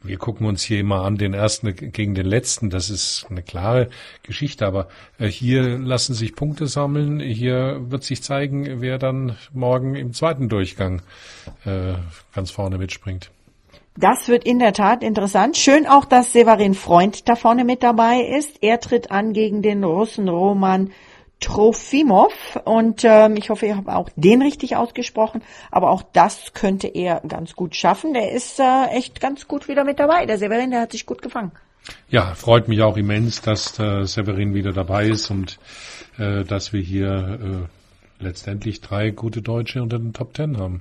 wir 0.02 0.18
gucken 0.18 0.46
uns 0.46 0.62
hier 0.62 0.80
immer 0.80 1.02
an, 1.02 1.16
den 1.16 1.34
ersten 1.34 1.74
gegen 1.74 2.14
den 2.14 2.26
letzten. 2.26 2.70
Das 2.70 2.90
ist 2.90 3.26
eine 3.30 3.42
klare 3.42 3.88
Geschichte. 4.22 4.66
Aber 4.66 4.88
äh, 5.18 5.26
hier 5.26 5.78
lassen 5.78 6.14
sich 6.14 6.36
Punkte 6.36 6.66
sammeln. 6.66 7.20
Hier 7.20 7.80
wird 7.88 8.04
sich 8.04 8.22
zeigen, 8.22 8.80
wer 8.80 8.98
dann 8.98 9.36
morgen 9.52 9.96
im 9.96 10.12
zweiten 10.12 10.48
Durchgang 10.48 11.02
äh, 11.64 11.94
ganz 12.34 12.50
vorne 12.50 12.78
mitspringt. 12.78 13.30
Das 13.96 14.28
wird 14.28 14.44
in 14.44 14.58
der 14.58 14.72
Tat 14.72 15.04
interessant. 15.04 15.56
Schön 15.56 15.86
auch, 15.86 16.04
dass 16.04 16.32
Severin 16.32 16.74
Freund 16.74 17.28
da 17.28 17.36
vorne 17.36 17.64
mit 17.64 17.82
dabei 17.82 18.20
ist. 18.20 18.58
Er 18.60 18.80
tritt 18.80 19.12
an 19.12 19.32
gegen 19.32 19.62
den 19.62 19.84
Russen 19.84 20.28
Roman 20.28 20.90
Trofimov 21.44 22.58
und 22.64 23.04
ähm, 23.04 23.36
ich 23.36 23.50
hoffe, 23.50 23.66
ihr 23.66 23.76
habt 23.76 23.88
auch 23.88 24.08
den 24.16 24.40
richtig 24.40 24.76
ausgesprochen, 24.76 25.42
aber 25.70 25.90
auch 25.90 26.02
das 26.12 26.54
könnte 26.54 26.88
er 26.88 27.20
ganz 27.28 27.54
gut 27.54 27.76
schaffen. 27.76 28.14
Der 28.14 28.32
ist 28.32 28.58
äh, 28.58 28.86
echt 28.92 29.20
ganz 29.20 29.46
gut 29.46 29.68
wieder 29.68 29.84
mit 29.84 29.98
dabei. 29.98 30.24
Der 30.24 30.38
Severin, 30.38 30.70
der 30.70 30.80
hat 30.80 30.92
sich 30.92 31.04
gut 31.04 31.20
gefangen. 31.20 31.52
Ja, 32.08 32.34
freut 32.34 32.66
mich 32.68 32.80
auch 32.80 32.96
immens, 32.96 33.42
dass 33.42 33.74
der 33.74 34.06
Severin 34.06 34.54
wieder 34.54 34.72
dabei 34.72 35.06
ist 35.06 35.30
und 35.30 35.58
äh, 36.18 36.44
dass 36.44 36.72
wir 36.72 36.80
hier 36.80 37.68
äh, 38.20 38.24
letztendlich 38.24 38.80
drei 38.80 39.10
gute 39.10 39.42
Deutsche 39.42 39.82
unter 39.82 39.98
den 39.98 40.14
Top 40.14 40.32
Ten 40.32 40.56
haben. 40.58 40.80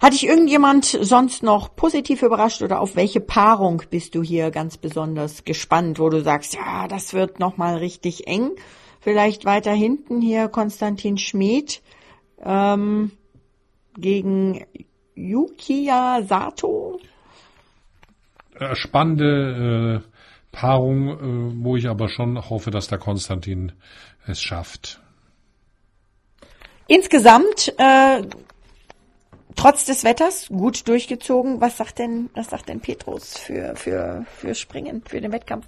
Hat 0.00 0.14
dich 0.14 0.26
irgendjemand 0.26 0.84
sonst 0.86 1.42
noch 1.42 1.76
positiv 1.76 2.22
überrascht 2.22 2.62
oder 2.62 2.80
auf 2.80 2.96
welche 2.96 3.20
Paarung 3.20 3.82
bist 3.90 4.14
du 4.14 4.22
hier 4.22 4.50
ganz 4.50 4.78
besonders 4.78 5.44
gespannt, 5.44 5.98
wo 5.98 6.08
du 6.08 6.22
sagst, 6.22 6.54
ja, 6.54 6.88
das 6.88 7.12
wird 7.12 7.40
nochmal 7.40 7.76
richtig 7.76 8.26
eng? 8.26 8.52
Vielleicht 9.04 9.44
weiter 9.44 9.72
hinten 9.72 10.22
hier 10.22 10.48
Konstantin 10.48 11.18
Schmid 11.18 11.82
ähm, 12.42 13.12
gegen 13.98 14.64
Yukiya 15.14 16.22
Sato. 16.22 16.98
Äh, 18.58 18.74
spannende 18.74 20.02
äh, 20.02 20.56
Paarung, 20.56 21.08
äh, 21.08 21.64
wo 21.64 21.76
ich 21.76 21.86
aber 21.86 22.08
schon 22.08 22.48
hoffe, 22.48 22.70
dass 22.70 22.88
der 22.88 22.96
Konstantin 22.96 23.72
es 24.26 24.40
schafft. 24.40 25.02
Insgesamt, 26.86 27.74
äh, 27.76 28.22
trotz 29.54 29.84
des 29.84 30.04
Wetters, 30.04 30.48
gut 30.48 30.88
durchgezogen. 30.88 31.60
Was 31.60 31.76
sagt 31.76 31.98
denn, 31.98 32.30
was 32.32 32.48
sagt 32.48 32.70
denn 32.70 32.80
Petrus 32.80 33.36
für, 33.36 33.76
für, 33.76 34.24
für 34.34 34.54
Springen, 34.54 35.02
für 35.06 35.20
den 35.20 35.30
Wettkampf? 35.30 35.66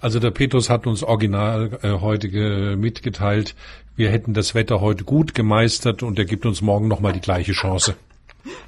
Also 0.00 0.18
der 0.18 0.30
Petrus 0.30 0.70
hat 0.70 0.86
uns 0.86 1.02
original 1.02 1.78
äh, 1.82 1.90
heute 2.00 2.76
mitgeteilt, 2.76 3.54
wir 3.96 4.08
hätten 4.08 4.32
das 4.32 4.54
Wetter 4.54 4.80
heute 4.80 5.04
gut 5.04 5.34
gemeistert 5.34 6.02
und 6.02 6.18
er 6.18 6.24
gibt 6.24 6.46
uns 6.46 6.62
morgen 6.62 6.88
nochmal 6.88 7.12
die 7.12 7.20
gleiche 7.20 7.52
Chance. 7.52 7.96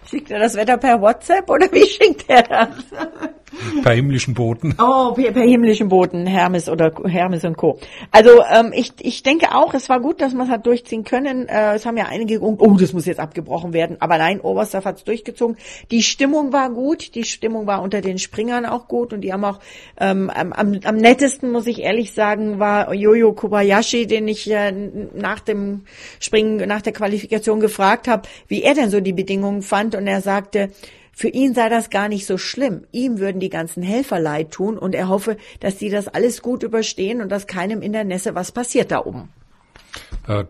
Schickt 0.08 0.30
er 0.30 0.40
das 0.40 0.54
Wetter 0.54 0.76
per 0.76 1.00
WhatsApp 1.00 1.48
oder 1.48 1.72
wie 1.72 1.86
schickt 1.86 2.28
er 2.28 2.42
das? 2.42 3.31
Per 3.82 3.92
himmlischen 3.92 4.34
Boten. 4.34 4.74
Oh, 4.78 5.12
per, 5.12 5.32
per 5.32 5.42
himmlischen 5.42 5.88
Boten, 5.88 6.26
Hermes 6.26 6.68
oder 6.68 6.92
Hermes 7.04 7.44
und 7.44 7.56
Co. 7.56 7.78
Also 8.10 8.30
ähm, 8.50 8.72
ich, 8.74 8.92
ich 9.00 9.22
denke 9.22 9.54
auch, 9.54 9.74
es 9.74 9.88
war 9.88 10.00
gut, 10.00 10.20
dass 10.20 10.32
man 10.34 10.46
es 10.46 10.52
hat 10.52 10.66
durchziehen 10.66 11.04
können. 11.04 11.48
Äh, 11.48 11.74
es 11.74 11.86
haben 11.86 11.96
ja 11.96 12.06
einige 12.06 12.38
gesagt, 12.38 12.60
oh, 12.60 12.76
das 12.78 12.92
muss 12.92 13.06
jetzt 13.06 13.20
abgebrochen 13.20 13.72
werden. 13.72 13.96
Aber 14.00 14.18
nein, 14.18 14.40
Oberstdorf 14.40 14.84
hat 14.84 14.96
es 14.98 15.04
durchgezogen. 15.04 15.56
Die 15.90 16.02
Stimmung 16.02 16.52
war 16.52 16.70
gut, 16.70 17.14
die 17.14 17.24
Stimmung 17.24 17.66
war 17.66 17.82
unter 17.82 18.00
den 18.00 18.18
Springern 18.18 18.66
auch 18.66 18.88
gut 18.88 19.12
und 19.12 19.20
die 19.20 19.32
haben 19.32 19.44
auch 19.44 19.60
ähm, 19.98 20.30
am, 20.30 20.52
am 20.52 20.96
nettesten, 20.96 21.50
muss 21.52 21.66
ich 21.66 21.82
ehrlich 21.82 22.12
sagen, 22.12 22.58
war 22.58 22.92
Jojo 22.94 23.32
Kobayashi, 23.32 24.06
den 24.06 24.28
ich 24.28 24.50
äh, 24.50 24.72
nach 25.14 25.40
dem 25.40 25.82
Springen, 26.20 26.56
nach 26.68 26.82
der 26.82 26.92
Qualifikation 26.92 27.60
gefragt 27.60 28.08
habe, 28.08 28.28
wie 28.48 28.62
er 28.62 28.74
denn 28.74 28.90
so 28.90 29.00
die 29.00 29.12
Bedingungen 29.12 29.62
fand. 29.62 29.94
Und 29.94 30.06
er 30.06 30.20
sagte, 30.20 30.70
für 31.12 31.28
ihn 31.28 31.54
sei 31.54 31.68
das 31.68 31.90
gar 31.90 32.08
nicht 32.08 32.26
so 32.26 32.38
schlimm. 32.38 32.84
Ihm 32.90 33.18
würden 33.18 33.38
die 33.40 33.50
ganzen 33.50 33.82
Helfer 33.82 34.18
leid 34.18 34.50
tun 34.50 34.78
und 34.78 34.94
er 34.94 35.08
hoffe, 35.08 35.36
dass 35.60 35.78
sie 35.78 35.90
das 35.90 36.08
alles 36.08 36.42
gut 36.42 36.62
überstehen 36.62 37.20
und 37.20 37.28
dass 37.28 37.46
keinem 37.46 37.82
in 37.82 37.92
der 37.92 38.04
Nässe 38.04 38.34
was 38.34 38.50
passiert 38.50 38.90
da 38.90 39.04
oben. 39.04 39.28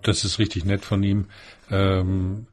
Das 0.03 0.25
ist 0.25 0.39
richtig 0.39 0.65
nett 0.65 0.85
von 0.85 1.03
ihm. 1.03 1.27
Ähm, 1.71 2.47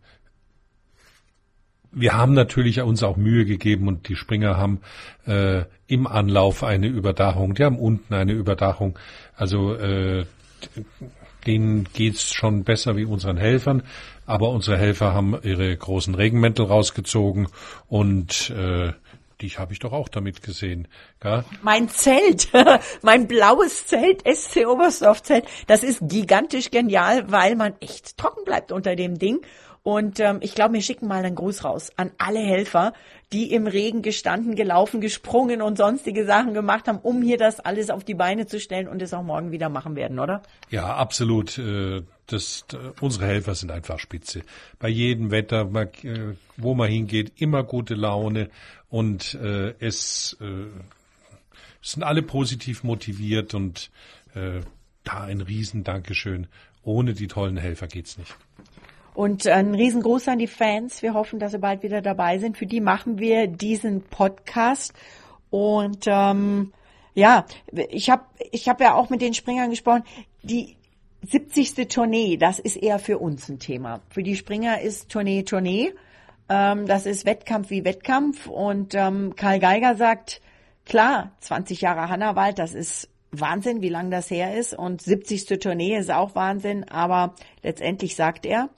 wir 1.92 2.14
haben 2.14 2.34
natürlich 2.34 2.82
uns 2.82 3.04
auch 3.04 3.18
Mühe 3.18 3.46
gegeben 3.46 3.88
und 3.88 4.08
die 4.10 4.16
Springer 4.16 4.58
haben 4.58 4.82
äh, 5.26 5.64
im 5.88 6.08
Anlauf 6.08 6.64
eine 6.64 6.88
Überdachung, 6.88 7.56
die 7.56 7.64
haben 7.64 7.80
unten 7.80 8.14
eine 8.14 8.34
Überdachung. 8.34 8.98
Also 9.36 9.74
äh, 9.76 10.26
denen 11.46 11.86
geht's 11.94 12.34
schon 12.34 12.64
besser 12.64 12.96
wie 12.96 13.06
unseren 13.06 13.38
Helfern, 13.38 13.84
aber 14.26 14.50
unsere 14.50 14.78
Helfer 14.78 15.14
haben 15.14 15.38
ihre 15.42 15.76
großen 15.76 16.16
Regenmäntel 16.16 16.66
rausgezogen 16.66 17.48
und 17.88 18.52
äh, 18.52 18.94
die 19.42 19.50
habe 19.52 19.72
ich 19.72 19.80
doch 19.80 19.94
auch 19.94 20.10
damit 20.10 20.44
gesehen. 20.44 20.88
Ja? 21.24 21.46
Mein 21.62 21.90
Zelt, 21.90 22.50
mein 23.02 23.28
blaues 23.28 23.88
Zelt, 23.88 24.24
SC 24.28 24.68
Oberstdorf 24.68 25.24
Zelt, 25.24 25.46
das 25.68 25.84
ist 25.84 26.00
gigantisch 26.02 26.72
genial, 26.72 27.32
weil 27.32 27.56
man 27.56 27.74
echt 27.80 28.18
trocken 28.18 28.44
bleibt 28.44 28.72
unter 28.72 28.96
dem 28.96 29.18
Ding. 29.18 29.40
Und 29.84 30.20
ähm, 30.20 30.40
ich 30.42 30.56
glaube, 30.56 30.74
wir 30.74 30.82
schicken 30.82 31.08
mal 31.08 31.24
einen 31.24 31.36
Gruß 31.36 31.64
raus 31.64 31.92
an 31.96 32.12
alle 32.18 32.40
Helfer, 32.40 32.94
die 33.32 33.54
im 33.54 33.68
Regen 33.68 34.02
gestanden, 34.02 34.56
gelaufen, 34.56 35.02
gesprungen 35.02 35.62
und 35.62 35.78
sonstige 35.78 36.26
Sachen 36.26 36.54
gemacht 36.54 36.88
haben, 36.88 37.00
um 37.00 37.22
hier 37.22 37.38
das 37.38 37.60
alles 37.60 37.90
auf 37.90 38.04
die 38.04 38.16
Beine 38.16 38.48
zu 38.48 38.60
stellen 38.60 38.88
und 38.88 39.02
es 39.02 39.14
auch 39.14 39.24
morgen 39.24 39.52
wieder 39.52 39.70
machen 39.70 39.96
werden, 39.96 40.20
oder? 40.20 40.42
Ja, 40.70 40.96
absolut. 40.96 41.58
Äh, 41.58 42.02
das, 42.28 42.66
unsere 43.02 43.26
Helfer 43.26 43.56
sind 43.56 43.72
einfach 43.72 44.00
spitze. 44.00 44.42
Bei 44.80 44.90
jedem 44.90 45.32
Wetter, 45.32 45.70
äh, 45.74 46.36
wo 46.58 46.76
man 46.76 46.90
hingeht, 46.90 47.34
immer 47.38 47.64
gute 47.64 47.96
Laune 47.96 48.50
und 48.90 49.36
äh, 49.36 49.74
es 49.80 50.38
sind 51.82 52.04
alle 52.04 52.22
positiv 52.22 52.84
motiviert 52.84 53.54
und 53.54 53.90
da 55.04 55.24
ein 55.24 55.42
riesen 55.42 55.84
Dankeschön. 55.84 56.48
Ohne 56.84 57.14
die 57.14 57.28
tollen 57.28 57.58
Helfer 57.58 57.88
geht's 57.88 58.18
nicht. 58.18 58.36
Und 59.20 59.48
ein 59.48 59.76
Riesengruß 59.76 60.30
an 60.30 60.40
die 60.40 60.48
Fans. 60.48 61.02
Wir 61.02 61.14
hoffen, 61.14 61.40
dass 61.40 61.52
sie 61.52 61.60
bald 61.60 61.84
wieder 61.84 62.02
dabei 62.02 62.38
sind. 62.38 62.58
Für 62.58 62.66
die 62.66 62.80
machen 62.80 63.20
wir 63.20 63.48
diesen 63.48 64.02
Podcast. 64.02 64.94
Und 65.50 66.06
ähm, 66.08 66.72
ja, 67.16 67.46
ich 67.90 68.10
habe 68.10 68.24
ich 68.50 68.70
hab 68.70 68.80
ja 68.80 68.94
auch 68.94 69.10
mit 69.10 69.22
den 69.22 69.34
Springern 69.34 69.72
gesprochen. 69.72 70.06
Die 70.42 70.78
70. 71.28 71.90
Tournee, 71.90 72.38
das 72.38 72.60
ist 72.60 72.78
eher 72.78 72.98
für 72.98 73.18
uns 73.18 73.50
ein 73.50 73.60
Thema. 73.60 74.00
Für 74.10 74.24
die 74.24 74.38
Springer 74.38 74.80
ist 74.80 75.10
Tournee 75.10 75.44
Tournee. 75.44 75.92
Ähm, 76.48 76.86
das 76.86 77.06
ist 77.06 77.26
Wettkampf 77.26 77.72
wie 77.72 77.84
Wettkampf. 77.84 78.48
Und 78.48 78.96
ähm, 78.96 79.36
Karl 79.36 79.60
Geiger 79.60 79.98
sagt, 79.98 80.40
klar, 80.86 81.34
20 81.42 81.82
Jahre 81.82 82.08
Hannawald, 82.08 82.58
das 82.58 82.74
ist 82.74 83.10
Wahnsinn, 83.32 83.82
wie 83.82 83.90
lang 83.90 84.12
das 84.12 84.32
her 84.32 84.56
ist. 84.56 84.74
Und 84.74 85.02
70. 85.02 85.60
Tournee 85.60 85.98
ist 85.98 86.10
auch 86.10 86.36
Wahnsinn. 86.36 86.86
Aber 86.88 87.36
letztendlich 87.64 88.16
sagt 88.16 88.46
er, 88.46 88.70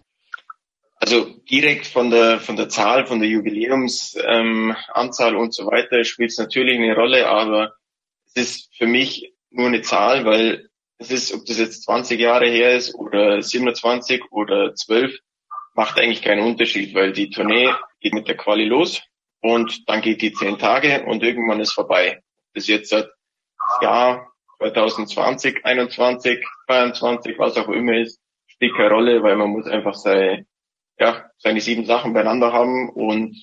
also 1.01 1.25
direkt 1.49 1.87
von 1.87 2.11
der 2.11 2.39
von 2.39 2.55
der 2.55 2.69
Zahl, 2.69 3.07
von 3.07 3.19
der 3.19 3.29
Jubiläumsanzahl 3.29 5.33
ähm, 5.33 5.39
und 5.39 5.53
so 5.53 5.65
weiter 5.65 6.03
spielt 6.03 6.29
es 6.29 6.37
natürlich 6.37 6.77
eine 6.77 6.95
Rolle, 6.95 7.27
aber 7.27 7.73
es 8.27 8.35
ist 8.35 8.69
für 8.77 8.85
mich 8.85 9.33
nur 9.49 9.67
eine 9.67 9.81
Zahl, 9.81 10.25
weil 10.25 10.69
es 10.99 11.09
ist, 11.09 11.33
ob 11.33 11.43
das 11.47 11.57
jetzt 11.57 11.83
20 11.83 12.19
Jahre 12.19 12.47
her 12.47 12.75
ist 12.75 12.93
oder 12.93 13.41
27 13.41 14.31
oder 14.31 14.75
12, 14.75 15.17
macht 15.73 15.97
eigentlich 15.97 16.21
keinen 16.21 16.45
Unterschied, 16.45 16.93
weil 16.93 17.13
die 17.13 17.31
Tournee 17.31 17.73
geht 17.99 18.13
mit 18.13 18.27
der 18.27 18.37
Quali 18.37 18.65
los 18.65 19.01
und 19.41 19.89
dann 19.89 20.01
geht 20.01 20.21
die 20.21 20.33
10 20.33 20.59
Tage 20.59 21.03
und 21.05 21.23
irgendwann 21.23 21.59
ist 21.59 21.73
vorbei. 21.73 22.21
Das 22.53 22.67
jetzt 22.67 22.89
seit 22.89 23.09
Jahr 23.81 24.31
2020, 24.59 25.65
21, 25.65 26.45
22, 26.67 27.39
was 27.39 27.57
auch 27.57 27.69
immer 27.69 27.97
ist, 27.97 28.19
spielt 28.45 28.75
keine 28.75 28.91
Rolle, 28.91 29.23
weil 29.23 29.35
man 29.35 29.49
muss 29.49 29.65
einfach 29.65 29.95
seine 29.95 30.45
ja, 31.01 31.31
seine 31.39 31.59
sieben 31.61 31.85
Sachen 31.85 32.13
beieinander 32.13 32.53
haben 32.53 32.89
und 32.89 33.35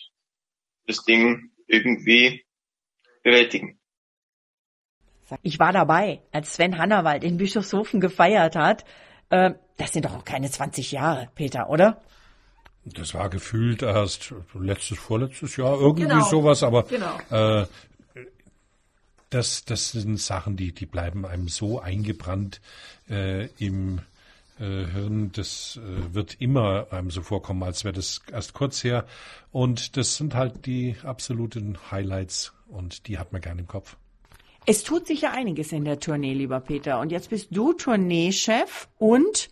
das 0.86 1.02
Ding 1.04 1.50
irgendwie 1.66 2.44
bewältigen. 3.24 3.80
Ich 5.42 5.58
war 5.58 5.72
dabei, 5.72 6.22
als 6.30 6.54
Sven 6.54 6.78
Hannawald 6.78 7.24
in 7.24 7.36
Bischofshofen 7.36 8.00
gefeiert 8.00 8.54
hat. 8.54 8.84
Äh, 9.28 9.54
das 9.76 9.92
sind 9.92 10.04
doch 10.04 10.14
auch 10.14 10.24
keine 10.24 10.48
20 10.48 10.92
Jahre, 10.92 11.28
Peter, 11.34 11.68
oder? 11.68 12.00
Das 12.84 13.12
war 13.12 13.28
gefühlt 13.28 13.82
erst 13.82 14.32
letztes, 14.54 14.96
vorletztes 14.96 15.56
Jahr, 15.56 15.78
irgendwie 15.78 16.04
genau. 16.04 16.24
sowas, 16.24 16.62
aber 16.62 16.84
genau. 16.84 17.18
äh, 17.30 17.66
das, 19.30 19.64
das 19.64 19.90
sind 19.90 20.18
Sachen, 20.20 20.56
die, 20.56 20.72
die 20.72 20.86
bleiben 20.86 21.26
einem 21.26 21.48
so 21.48 21.80
eingebrannt 21.80 22.60
äh, 23.10 23.48
im 23.58 24.00
äh, 24.60 24.86
Hirn, 24.86 25.30
das 25.32 25.78
äh, 25.82 26.14
wird 26.14 26.40
immer 26.40 26.86
einem 26.90 27.10
so 27.10 27.22
vorkommen, 27.22 27.62
als 27.62 27.84
wäre 27.84 27.94
das 27.94 28.22
erst 28.32 28.54
kurz 28.54 28.82
her. 28.84 29.04
Und 29.52 29.96
das 29.96 30.16
sind 30.16 30.34
halt 30.34 30.66
die 30.66 30.96
absoluten 31.04 31.78
Highlights 31.90 32.52
und 32.68 33.06
die 33.06 33.18
hat 33.18 33.32
man 33.32 33.40
gerne 33.40 33.60
im 33.60 33.68
Kopf. 33.68 33.96
Es 34.66 34.82
tut 34.82 35.06
sich 35.06 35.22
ja 35.22 35.30
einiges 35.30 35.72
in 35.72 35.84
der 35.84 35.98
Tournee, 35.98 36.34
lieber 36.34 36.60
Peter. 36.60 37.00
Und 37.00 37.10
jetzt 37.10 37.30
bist 37.30 37.48
du 37.50 37.72
Tourneechef 37.72 38.88
und 38.98 39.48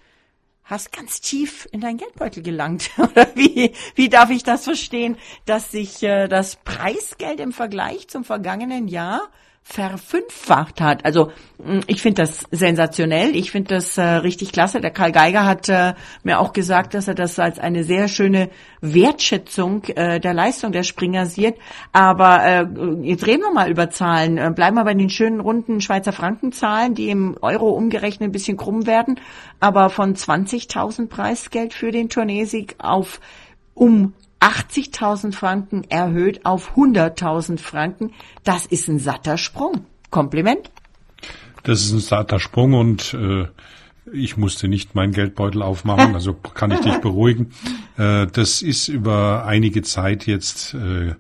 hast 0.66 0.92
ganz 0.92 1.20
tief 1.20 1.66
in 1.72 1.80
dein 1.80 1.96
Geldbeutel 1.96 2.42
gelangt. 2.42 2.90
Oder 2.98 3.28
wie, 3.34 3.72
wie 3.94 4.08
darf 4.08 4.30
ich 4.30 4.42
das 4.42 4.64
verstehen, 4.64 5.16
dass 5.46 5.70
sich 5.70 6.02
äh, 6.02 6.28
das 6.28 6.56
Preisgeld 6.56 7.40
im 7.40 7.52
Vergleich 7.52 8.08
zum 8.08 8.24
vergangenen 8.24 8.88
Jahr 8.88 9.22
verfünffacht 9.68 10.80
hat. 10.80 11.04
Also 11.04 11.32
mm, 11.58 11.80
ich 11.88 12.00
finde 12.00 12.22
das 12.22 12.46
sensationell. 12.52 13.34
Ich 13.34 13.50
finde 13.50 13.74
das 13.74 13.98
äh, 13.98 14.02
richtig 14.02 14.52
klasse. 14.52 14.80
Der 14.80 14.92
Karl 14.92 15.10
Geiger 15.10 15.44
hat 15.44 15.68
äh, 15.68 15.94
mir 16.22 16.38
auch 16.38 16.52
gesagt, 16.52 16.94
dass 16.94 17.08
er 17.08 17.16
das 17.16 17.36
als 17.40 17.58
eine 17.58 17.82
sehr 17.82 18.06
schöne 18.06 18.48
Wertschätzung 18.80 19.82
äh, 19.96 20.20
der 20.20 20.34
Leistung 20.34 20.70
der 20.70 20.84
Springer 20.84 21.26
sieht. 21.26 21.56
Aber 21.92 22.44
äh, 22.44 22.66
jetzt 23.02 23.26
reden 23.26 23.42
wir 23.42 23.52
mal 23.52 23.68
über 23.68 23.90
Zahlen. 23.90 24.38
Äh, 24.38 24.52
bleiben 24.54 24.76
wir 24.76 24.84
bei 24.84 24.94
den 24.94 25.10
schönen 25.10 25.40
runden 25.40 25.80
Schweizer 25.80 26.12
Frankenzahlen, 26.12 26.94
die 26.94 27.10
im 27.10 27.36
Euro 27.42 27.70
umgerechnet 27.70 28.28
ein 28.28 28.32
bisschen 28.32 28.56
krumm 28.56 28.86
werden. 28.86 29.18
Aber 29.58 29.90
von 29.90 30.14
20.000 30.14 31.08
Preisgeld 31.08 31.74
für 31.74 31.90
den 31.90 32.08
Turniersieg 32.08 32.76
auf 32.78 33.20
um 33.74 34.14
80.000 34.40 35.32
Franken 35.32 35.84
erhöht 35.84 36.44
auf 36.44 36.76
100.000 36.76 37.58
Franken. 37.58 38.12
Das 38.44 38.66
ist 38.66 38.88
ein 38.88 38.98
satter 38.98 39.38
Sprung. 39.38 39.86
Kompliment. 40.10 40.70
Das 41.62 41.80
ist 41.84 41.92
ein 41.92 42.00
satter 42.00 42.38
Sprung 42.38 42.74
und 42.74 43.14
äh, 43.14 43.46
ich 44.12 44.36
musste 44.36 44.68
nicht 44.68 44.94
meinen 44.94 45.12
Geldbeutel 45.12 45.62
aufmachen, 45.62 46.14
also 46.14 46.32
kann 46.32 46.70
ich 46.70 46.80
dich 46.80 46.98
beruhigen. 47.00 47.52
Äh, 47.98 48.26
das 48.28 48.62
ist 48.62 48.88
über 48.88 49.44
einige 49.46 49.82
Zeit 49.82 50.26
jetzt 50.26 50.74
äh, 50.74 51.14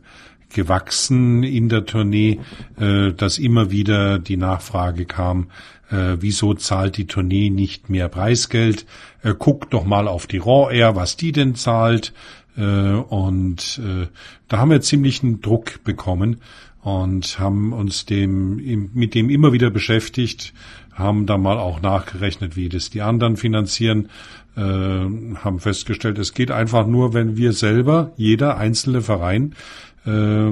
gewachsen 0.50 1.42
in 1.42 1.68
der 1.68 1.84
Tournee, 1.84 2.40
äh, 2.78 3.12
dass 3.12 3.38
immer 3.38 3.70
wieder 3.70 4.18
die 4.18 4.36
Nachfrage 4.36 5.04
kam, 5.04 5.48
äh, 5.90 6.16
wieso 6.18 6.54
zahlt 6.54 6.96
die 6.96 7.06
Tournee 7.06 7.50
nicht 7.50 7.90
mehr 7.90 8.08
Preisgeld? 8.08 8.86
Äh, 9.22 9.34
guckt 9.38 9.72
doch 9.72 9.84
mal 9.84 10.08
auf 10.08 10.26
die 10.26 10.38
Raw 10.38 10.74
Air, 10.74 10.96
was 10.96 11.16
die 11.16 11.32
denn 11.32 11.54
zahlt. 11.54 12.12
Äh, 12.56 12.62
und 12.62 13.80
äh, 13.84 14.06
da 14.48 14.58
haben 14.58 14.70
wir 14.70 14.80
ziemlichen 14.80 15.40
Druck 15.40 15.84
bekommen 15.84 16.38
und 16.82 17.38
haben 17.38 17.72
uns 17.72 18.06
dem 18.06 18.90
mit 18.94 19.14
dem 19.14 19.28
immer 19.28 19.52
wieder 19.52 19.70
beschäftigt, 19.70 20.54
haben 20.94 21.26
da 21.26 21.36
mal 21.36 21.58
auch 21.58 21.82
nachgerechnet, 21.82 22.56
wie 22.56 22.68
das 22.68 22.90
die 22.90 23.02
anderen 23.02 23.36
finanzieren, 23.36 24.08
äh, 24.56 24.60
haben 24.60 25.58
festgestellt, 25.58 26.18
es 26.18 26.32
geht 26.32 26.50
einfach 26.50 26.86
nur, 26.86 27.12
wenn 27.12 27.36
wir 27.36 27.52
selber, 27.52 28.12
jeder 28.16 28.56
einzelne 28.56 29.02
Verein, 29.02 29.54
äh, 30.06 30.50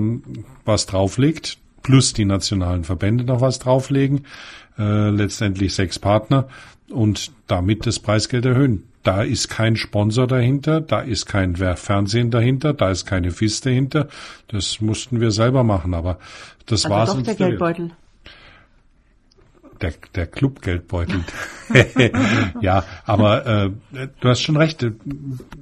was 0.64 0.86
drauflegt, 0.86 1.58
plus 1.84 2.12
die 2.12 2.24
nationalen 2.24 2.82
Verbände 2.82 3.22
noch 3.22 3.40
was 3.40 3.60
drauflegen, 3.60 4.26
äh, 4.76 5.10
letztendlich 5.10 5.74
sechs 5.76 6.00
Partner 6.00 6.48
und 6.90 7.30
damit 7.46 7.86
das 7.86 8.00
Preisgeld 8.00 8.44
erhöhen. 8.44 8.88
Da 9.04 9.22
ist 9.22 9.48
kein 9.48 9.76
Sponsor 9.76 10.26
dahinter, 10.26 10.80
da 10.80 11.00
ist 11.00 11.26
kein 11.26 11.54
Fernsehen 11.56 12.30
dahinter, 12.30 12.72
da 12.72 12.90
ist 12.90 13.04
keine 13.04 13.30
FIS 13.30 13.60
dahinter. 13.60 14.08
Das 14.48 14.80
mussten 14.80 15.20
wir 15.20 15.30
selber 15.30 15.62
machen, 15.62 15.92
aber 15.92 16.18
das 16.66 16.86
aber 16.86 16.96
war's. 16.96 17.14
Doch 17.14 17.22
der 17.22 17.34
Geldbeutel. 17.34 17.90
Der, 19.82 19.92
der 20.14 20.26
Clubgeldbeutel. 20.26 21.22
ja, 22.62 22.84
aber 23.04 23.46
äh, 23.46 23.70
du 24.20 24.28
hast 24.28 24.40
schon 24.40 24.56
recht. 24.56 24.86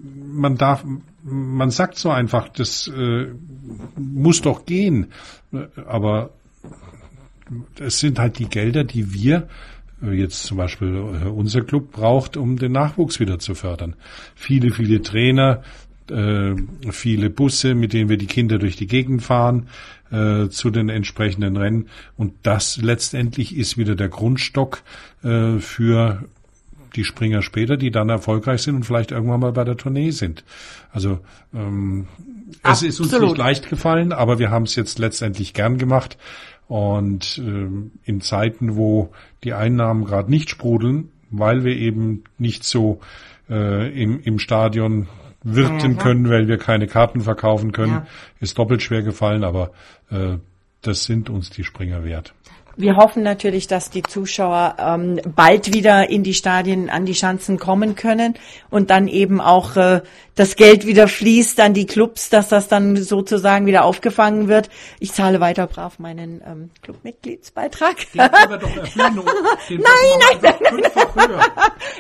Man 0.05 0.57
darf, 0.57 0.85
man 1.23 1.71
sagt 1.71 1.97
so 1.97 2.11
einfach, 2.11 2.49
das 2.49 2.89
äh, 2.89 3.29
muss 3.97 4.43
doch 4.43 4.67
gehen. 4.67 5.09
Aber 5.87 6.31
es 7.79 8.01
sind 8.01 8.19
halt 8.19 8.39
die 8.39 8.49
Gelder, 8.49 8.85
die 8.85 9.13
wir 9.13 9.49
jetzt 10.11 10.43
zum 10.45 10.57
Beispiel 10.57 10.89
äh, 10.89 11.29
unser 11.29 11.63
Club 11.63 11.93
braucht, 11.93 12.37
um 12.37 12.57
den 12.57 12.73
Nachwuchs 12.73 13.21
wieder 13.21 13.39
zu 13.39 13.55
fördern. 13.55 13.95
Viele, 14.35 14.73
viele 14.73 15.03
Trainer, 15.03 15.63
äh, 16.11 16.55
viele 16.91 17.31
Busse, 17.31 17.75
mit 17.75 17.93
denen 17.93 18.09
wir 18.09 18.17
die 18.17 18.27
Kinder 18.27 18.59
durch 18.59 18.77
die 18.77 18.89
Gegend 18.89 19.23
fahren 19.23 19.69
äh, 20.11 20.49
zu 20.49 20.71
den 20.71 20.89
entsprechenden 20.89 21.57
Rennen. 21.57 21.89
Und 22.17 22.35
das 22.43 22.79
letztendlich 22.79 23.57
ist 23.57 23.79
wieder 23.79 23.95
der 23.95 24.09
Grundstock 24.09 24.83
äh, 25.23 25.59
für 25.59 26.25
die 26.95 27.05
Springer 27.05 27.43
später, 27.43 27.77
die 27.77 27.91
dann 27.91 28.09
erfolgreich 28.09 28.63
sind 28.63 28.77
und 28.77 28.85
vielleicht 28.85 29.11
irgendwann 29.11 29.41
mal 29.41 29.53
bei 29.53 29.65
der 29.65 29.77
Tournee 29.77 30.11
sind. 30.11 30.45
Also 30.93 31.21
ähm, 31.55 32.07
es 32.63 32.83
ist 32.83 33.01
uns 33.01 33.13
nicht 33.13 33.39
leicht 33.39 33.69
gefallen, 33.69 34.13
aber 34.13 34.39
wir 34.39 34.51
haben 34.51 34.65
es 34.65 34.75
jetzt 34.75 34.99
letztendlich 34.99 35.55
gern 35.55 35.79
gemacht. 35.79 36.19
Und 36.69 37.39
ähm, 37.39 37.93
in 38.05 38.21
Zeiten, 38.21 38.77
wo 38.77 39.11
die 39.45 39.53
Einnahmen 39.53 40.05
gerade 40.05 40.31
nicht 40.31 40.49
sprudeln, 40.49 41.11
weil 41.31 41.65
wir 41.65 41.77
eben 41.77 42.25
nicht 42.39 42.65
so 42.65 43.01
äh, 43.51 43.91
im, 44.01 44.21
im 44.23 44.39
Stadion 44.39 45.09
wirken 45.43 45.97
ja, 45.97 46.03
können, 46.03 46.31
weil 46.31 46.49
wir 46.49 46.59
keine 46.59 46.87
Karten 46.87 47.21
verkaufen 47.21 47.73
können, 47.73 47.93
ja. 47.93 48.07
ist 48.41 48.59
doppelt 48.59 48.83
schwer 48.83 49.03
gefallen, 49.03 49.45
aber 49.45 49.73
äh, 50.11 50.37
das 50.83 51.05
sind 51.05 51.31
uns 51.31 51.51
die 51.51 51.65
Springer 51.65 52.05
wert. 52.05 52.35
Wir 52.77 52.97
hoffen 52.97 53.23
natürlich, 53.23 53.67
dass 53.67 53.91
die 53.91 54.03
Zuschauer 54.03 54.77
ähm, 54.79 55.21
bald 55.35 55.73
wieder 55.75 56.09
in 56.09 56.23
die 56.23 56.35
Stadien, 56.35 56.89
an 56.91 57.05
die 57.05 57.15
Schanzen 57.15 57.59
kommen 57.59 57.95
können 57.95 58.35
und 58.71 58.91
dann 58.91 59.09
eben 59.09 59.41
auch 59.41 59.77
äh, 59.77 60.01
das 60.35 60.57
Geld 60.57 60.87
wieder 60.87 61.09
fließt 61.09 61.61
an 61.61 61.75
die 61.75 61.87
Clubs, 61.87 62.31
dass 62.31 62.49
das 62.49 62.69
dann 62.69 62.97
sozusagen 62.97 63.67
wieder 63.67 63.85
aufgefangen 63.85 64.49
wird. 64.49 64.71
Ich 64.99 65.13
zahle 65.13 65.41
weiter 65.41 65.67
brav 65.67 65.99
meinen 65.99 66.41
ähm, 66.47 66.71
Clubmitgliedsbeitrag. 66.81 67.97
nein, 68.15 68.31
nein, 68.31 69.19
nein, 70.41 70.55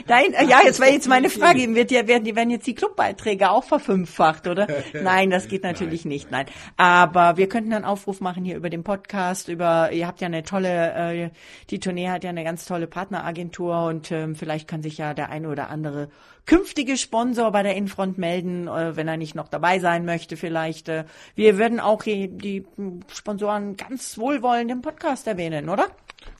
nein, 0.06 0.32
nein. 0.32 0.48
Ja, 0.48 0.60
jetzt 0.64 0.80
wäre 0.80 0.92
jetzt 0.92 1.08
meine 1.08 1.28
Frage, 1.28 1.74
wird 1.74 1.90
ja, 1.90 2.06
werden, 2.08 2.34
werden 2.34 2.50
jetzt 2.50 2.66
die 2.66 2.74
Clubbeiträge 2.74 3.50
auch 3.50 3.64
verfünffacht, 3.64 4.46
oder? 4.46 4.66
Nein, 4.94 5.30
das 5.30 5.48
geht 5.48 5.62
natürlich 5.62 6.04
nicht, 6.04 6.30
nein. 6.30 6.46
Aber 6.76 7.36
wir 7.36 7.48
könnten 7.48 7.72
einen 7.72 7.84
Aufruf 7.84 8.20
machen 8.20 8.44
hier 8.44 8.56
über 8.56 8.70
den 8.70 8.84
Podcast, 8.84 9.48
über, 9.48 9.90
ihr 9.92 10.06
habt 10.06 10.20
ja 10.20 10.26
eine 10.26 10.42
tolle, 10.42 10.61
äh, 10.68 11.30
die 11.70 11.78
Tournee 11.78 12.08
hat 12.08 12.24
ja 12.24 12.30
eine 12.30 12.44
ganz 12.44 12.64
tolle 12.64 12.86
Partneragentur 12.86 13.86
und 13.86 14.10
ähm, 14.10 14.34
vielleicht 14.34 14.68
kann 14.68 14.82
sich 14.82 14.98
ja 14.98 15.14
der 15.14 15.30
eine 15.30 15.48
oder 15.48 15.70
andere 15.70 16.08
künftige 16.46 16.96
Sponsor 16.96 17.52
bei 17.52 17.62
der 17.62 17.76
Infront 17.76 18.18
melden, 18.18 18.68
äh, 18.68 18.96
wenn 18.96 19.08
er 19.08 19.16
nicht 19.16 19.34
noch 19.34 19.48
dabei 19.48 19.78
sein 19.78 20.04
möchte 20.04 20.36
vielleicht. 20.36 20.88
Äh, 20.88 21.04
wir 21.34 21.58
würden 21.58 21.80
auch 21.80 22.02
die 22.02 22.66
Sponsoren 23.12 23.76
ganz 23.76 24.18
wohlwollend 24.18 24.70
im 24.70 24.82
Podcast 24.82 25.26
erwähnen, 25.26 25.68
oder? 25.68 25.86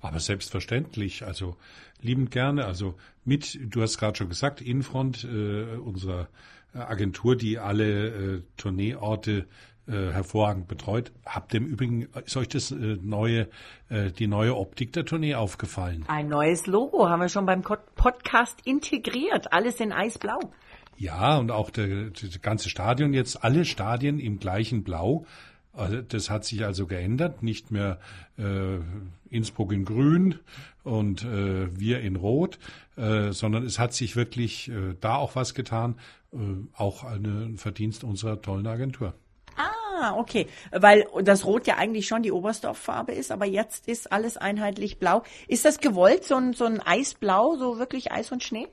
Aber 0.00 0.20
selbstverständlich, 0.20 1.24
also 1.24 1.56
liebend 2.00 2.30
gerne. 2.30 2.64
Also 2.66 2.94
mit, 3.24 3.58
du 3.62 3.82
hast 3.82 3.98
gerade 3.98 4.16
schon 4.16 4.28
gesagt, 4.28 4.60
Infront, 4.60 5.24
äh, 5.24 5.76
unserer 5.76 6.28
Agentur, 6.74 7.36
die 7.36 7.58
alle 7.58 8.36
äh, 8.36 8.42
Tourneeorte 8.56 9.46
äh, 9.88 10.12
hervorragend 10.12 10.68
betreut. 10.68 11.12
Habt 11.26 11.54
ihr 11.54 11.60
im 11.60 11.66
Übrigen, 11.66 12.08
ist 12.24 12.36
euch 12.36 12.48
das 12.48 12.70
äh, 12.70 12.98
neue, 13.02 13.48
äh, 13.88 14.10
die 14.10 14.26
neue 14.26 14.56
Optik 14.56 14.92
der 14.92 15.04
Tournee 15.04 15.34
aufgefallen? 15.34 16.04
Ein 16.08 16.28
neues 16.28 16.66
Logo 16.66 17.08
haben 17.08 17.20
wir 17.20 17.28
schon 17.28 17.46
beim 17.46 17.62
Podcast 17.62 18.60
integriert. 18.64 19.52
Alles 19.52 19.80
in 19.80 19.92
eisblau. 19.92 20.38
Ja, 20.96 21.38
und 21.38 21.50
auch 21.50 21.70
der, 21.70 22.10
das 22.10 22.40
ganze 22.42 22.68
Stadion 22.68 23.12
jetzt, 23.12 23.42
alle 23.42 23.64
Stadien 23.64 24.20
im 24.20 24.38
gleichen 24.38 24.84
Blau. 24.84 25.26
Also 25.72 26.02
das 26.02 26.28
hat 26.28 26.44
sich 26.44 26.64
also 26.64 26.86
geändert, 26.86 27.42
nicht 27.42 27.70
mehr 27.70 27.98
äh, 28.38 28.78
Innsbruck 29.30 29.72
in 29.72 29.84
Grün 29.84 30.38
und 30.84 31.24
äh, 31.24 31.76
wir 31.76 32.00
in 32.02 32.16
Rot, 32.16 32.58
äh, 32.96 33.32
sondern 33.32 33.64
es 33.64 33.78
hat 33.78 33.94
sich 33.94 34.14
wirklich 34.14 34.70
äh, 34.70 34.94
da 35.00 35.16
auch 35.16 35.34
was 35.34 35.54
getan, 35.54 35.96
äh, 36.32 36.36
auch 36.74 37.04
ein 37.04 37.56
Verdienst 37.56 38.04
unserer 38.04 38.42
tollen 38.42 38.66
Agentur. 38.66 39.14
Ah, 40.02 40.16
okay. 40.16 40.48
Weil 40.72 41.06
das 41.22 41.46
Rot 41.46 41.68
ja 41.68 41.76
eigentlich 41.76 42.08
schon 42.08 42.24
die 42.24 42.32
Oberstdorffarbe 42.32 43.12
ist, 43.12 43.30
aber 43.30 43.46
jetzt 43.46 43.86
ist 43.86 44.10
alles 44.10 44.36
einheitlich 44.36 44.98
blau. 44.98 45.22
Ist 45.46 45.64
das 45.64 45.78
gewollt, 45.78 46.24
so 46.24 46.34
ein, 46.34 46.54
so 46.54 46.64
ein 46.64 46.80
Eisblau, 46.80 47.54
so 47.56 47.78
wirklich 47.78 48.10
Eis 48.10 48.32
und 48.32 48.42
Schnee? 48.42 48.66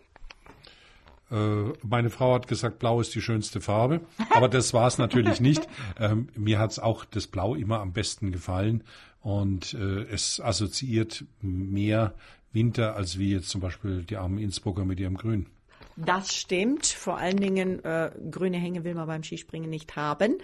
Äh, 1.29 1.73
meine 1.83 2.09
Frau 2.09 2.33
hat 2.33 2.47
gesagt, 2.47 2.79
Blau 2.79 2.99
ist 2.99 3.13
die 3.13 3.21
schönste 3.21 3.61
Farbe, 3.61 4.01
aber 4.31 4.49
das 4.49 4.73
war 4.73 4.87
es 4.87 4.97
natürlich 4.97 5.39
nicht. 5.39 5.67
Ähm, 5.99 6.29
mir 6.35 6.59
hat 6.59 6.71
es 6.71 6.79
auch 6.79 7.03
das 7.03 7.27
Blau 7.27 7.55
immer 7.55 7.81
am 7.81 7.91
besten 7.91 8.31
gefallen 8.31 8.83
und 9.21 9.73
äh, 9.73 10.03
es 10.03 10.39
assoziiert 10.39 11.25
mehr 11.41 12.13
Winter 12.53 12.95
als 12.95 13.19
wie 13.19 13.33
jetzt 13.33 13.49
zum 13.49 13.59
Beispiel 13.59 14.03
die 14.03 14.15
armen 14.15 14.37
Innsbrucker 14.37 14.85
mit 14.85 14.99
ihrem 14.99 15.17
Grün. 15.17 15.47
Das 16.05 16.33
stimmt. 16.33 16.85
Vor 16.85 17.17
allen 17.17 17.37
Dingen 17.37 17.83
äh, 17.83 18.11
grüne 18.31 18.57
Hänge 18.57 18.85
will 18.85 18.95
man 18.95 19.07
beim 19.07 19.23
Skispringen 19.23 19.69
nicht 19.69 19.97
haben. 19.97 20.37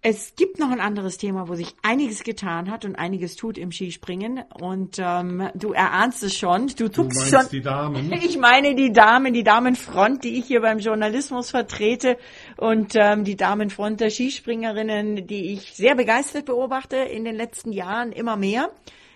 Es 0.00 0.36
gibt 0.36 0.60
noch 0.60 0.70
ein 0.70 0.80
anderes 0.80 1.18
Thema, 1.18 1.48
wo 1.48 1.56
sich 1.56 1.74
einiges 1.82 2.22
getan 2.22 2.70
hat 2.70 2.84
und 2.84 2.94
einiges 2.94 3.34
tut 3.34 3.58
im 3.58 3.72
Skispringen. 3.72 4.44
Und 4.54 4.96
ähm, 5.00 5.48
du 5.54 5.72
erahnst 5.72 6.22
es 6.22 6.36
schon. 6.36 6.68
Du 6.68 6.88
zuckst 6.88 7.20
du 7.20 7.36
schon. 7.36 7.48
Die 7.50 7.60
Damen. 7.60 8.12
Ich 8.28 8.38
meine 8.38 8.76
die 8.76 8.92
Damen, 8.92 9.32
die 9.32 9.42
Damenfront, 9.42 10.22
die 10.22 10.38
ich 10.38 10.46
hier 10.46 10.60
beim 10.60 10.78
Journalismus 10.78 11.50
vertrete 11.50 12.16
und 12.56 12.92
ähm, 12.94 13.24
die 13.24 13.36
Damenfront 13.36 14.00
der 14.00 14.10
Skispringerinnen, 14.10 15.26
die 15.26 15.52
ich 15.52 15.74
sehr 15.74 15.96
begeistert 15.96 16.46
beobachte 16.46 16.96
in 16.96 17.24
den 17.24 17.34
letzten 17.34 17.72
Jahren 17.72 18.12
immer 18.12 18.36
mehr. 18.36 18.70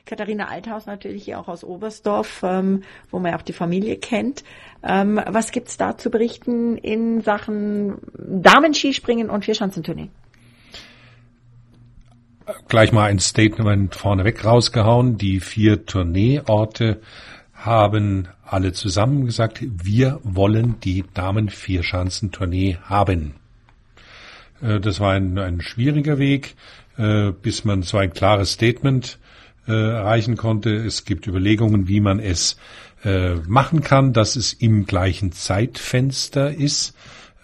Katharina 0.05 0.49
Althaus 0.49 0.87
natürlich 0.87 1.25
hier 1.25 1.39
auch 1.39 1.47
aus 1.47 1.63
Oberstdorf, 1.63 2.43
ähm, 2.43 2.83
wo 3.11 3.21
man 3.21 3.33
ja 3.33 3.39
auch 3.39 3.43
die 3.43 3.53
Familie 3.53 3.99
kennt. 3.99 4.43
Ähm, 4.83 5.21
was 5.27 5.53
gibt's 5.53 5.77
da 5.77 5.97
zu 5.97 6.11
berichten 6.11 6.77
in 6.77 7.21
Sachen 7.21 7.99
Damenskispringen 8.19 9.31
und 9.31 9.45
Vierschanzentournee? 9.45 10.11
Gleich 12.69 12.93
mal 12.93 13.11
ein 13.11 13.19
Statement 13.19 13.95
vorneweg 13.95 14.45
rausgehauen. 14.45 15.19
Die 15.19 15.41
vier 15.41 15.87
Tourneeorte 15.87 17.01
haben 17.55 18.29
alle 18.45 18.73
zusammen 18.73 19.27
gesagt, 19.27 19.63
wir 19.63 20.21
wollen 20.25 20.81
die 20.81 21.05
Damen-Vierschanzentournee 21.15 22.79
haben. 22.83 23.35
Äh, 24.61 24.81
das 24.81 25.01
war 25.01 25.13
ein, 25.13 25.39
ein 25.39 25.61
schwieriger 25.61 26.19
Weg, 26.19 26.55
äh, 26.99 27.31
bis 27.31 27.65
man 27.65 27.83
so 27.83 27.99
ein 27.99 28.13
klares 28.13 28.53
Statement 28.53 29.19
äh, 29.69 29.73
erreichen 29.73 30.37
konnte. 30.37 30.75
Es 30.75 31.05
gibt 31.05 31.27
Überlegungen, 31.27 31.89
wie 31.89 32.01
man 32.01 32.19
es 32.21 32.57
machen 33.49 33.83
kann, 33.83 34.13
dass 34.13 34.37
es 34.37 34.53
im 34.53 34.87
gleichen 34.87 35.33
Zeitfenster 35.33 36.55
ist. 36.55 36.95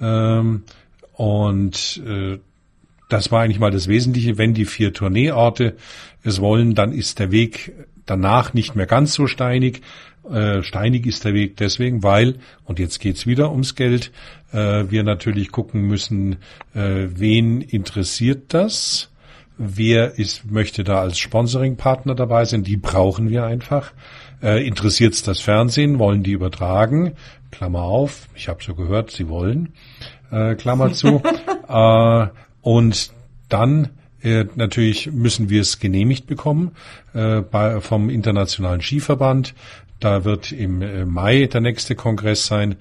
Ähm, 0.00 0.62
und 1.14 2.00
das 3.08 3.32
war 3.32 3.42
eigentlich 3.42 3.58
mal 3.58 3.70
das 3.70 3.88
Wesentliche. 3.88 4.38
Wenn 4.38 4.54
die 4.54 4.66
vier 4.66 4.92
Tourneeorte 4.92 5.76
es 6.22 6.40
wollen, 6.40 6.74
dann 6.74 6.92
ist 6.92 7.18
der 7.18 7.30
Weg 7.30 7.72
danach 8.06 8.54
nicht 8.54 8.74
mehr 8.74 8.86
ganz 8.86 9.14
so 9.14 9.26
steinig. 9.26 9.82
Äh, 10.30 10.62
steinig 10.62 11.06
ist 11.06 11.24
der 11.24 11.32
Weg 11.32 11.56
deswegen, 11.56 12.02
weil, 12.02 12.36
und 12.64 12.78
jetzt 12.78 13.00
geht's 13.00 13.26
wieder 13.26 13.50
ums 13.50 13.74
Geld, 13.74 14.12
äh, 14.52 14.84
wir 14.90 15.02
natürlich 15.02 15.50
gucken 15.50 15.82
müssen, 15.82 16.36
äh, 16.74 17.06
wen 17.14 17.62
interessiert 17.62 18.52
das? 18.52 19.10
Wer 19.56 20.18
ist, 20.18 20.50
möchte 20.50 20.84
da 20.84 21.00
als 21.00 21.18
Sponsoringpartner 21.18 22.14
dabei 22.14 22.44
sein? 22.44 22.62
Die 22.62 22.76
brauchen 22.76 23.30
wir 23.30 23.44
einfach. 23.44 23.92
Äh, 24.42 24.66
Interessiert's 24.66 25.22
das 25.22 25.40
Fernsehen? 25.40 25.98
Wollen 25.98 26.22
die 26.22 26.32
übertragen? 26.32 27.14
Klammer 27.50 27.82
auf, 27.82 28.28
ich 28.34 28.48
habe 28.48 28.62
so 28.62 28.74
gehört, 28.74 29.10
sie 29.10 29.28
wollen. 29.28 29.72
Äh, 30.30 30.54
Klammer 30.56 30.92
zu. 30.92 31.22
äh, 31.68 32.26
und 32.68 33.12
dann 33.48 33.88
äh, 34.22 34.44
natürlich 34.54 35.10
müssen 35.10 35.48
wir 35.48 35.62
es 35.62 35.78
genehmigt 35.78 36.26
bekommen 36.26 36.72
äh, 37.14 37.40
bei, 37.40 37.80
vom 37.80 38.10
Internationalen 38.10 38.82
Skiverband. 38.82 39.54
Da 40.00 40.26
wird 40.26 40.52
im 40.52 40.82
äh, 40.82 41.06
Mai 41.06 41.46
der 41.46 41.62
nächste 41.62 41.94
Kongress 41.94 42.44
sein. 42.44 42.72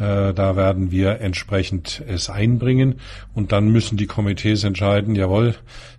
Äh, 0.00 0.34
da 0.34 0.56
werden 0.56 0.90
wir 0.90 1.20
entsprechend 1.20 2.02
es 2.08 2.28
einbringen 2.28 2.96
und 3.36 3.52
dann 3.52 3.68
müssen 3.68 3.96
die 3.96 4.08
Komitees 4.08 4.64
entscheiden, 4.64 5.14
jawohl, 5.14 5.54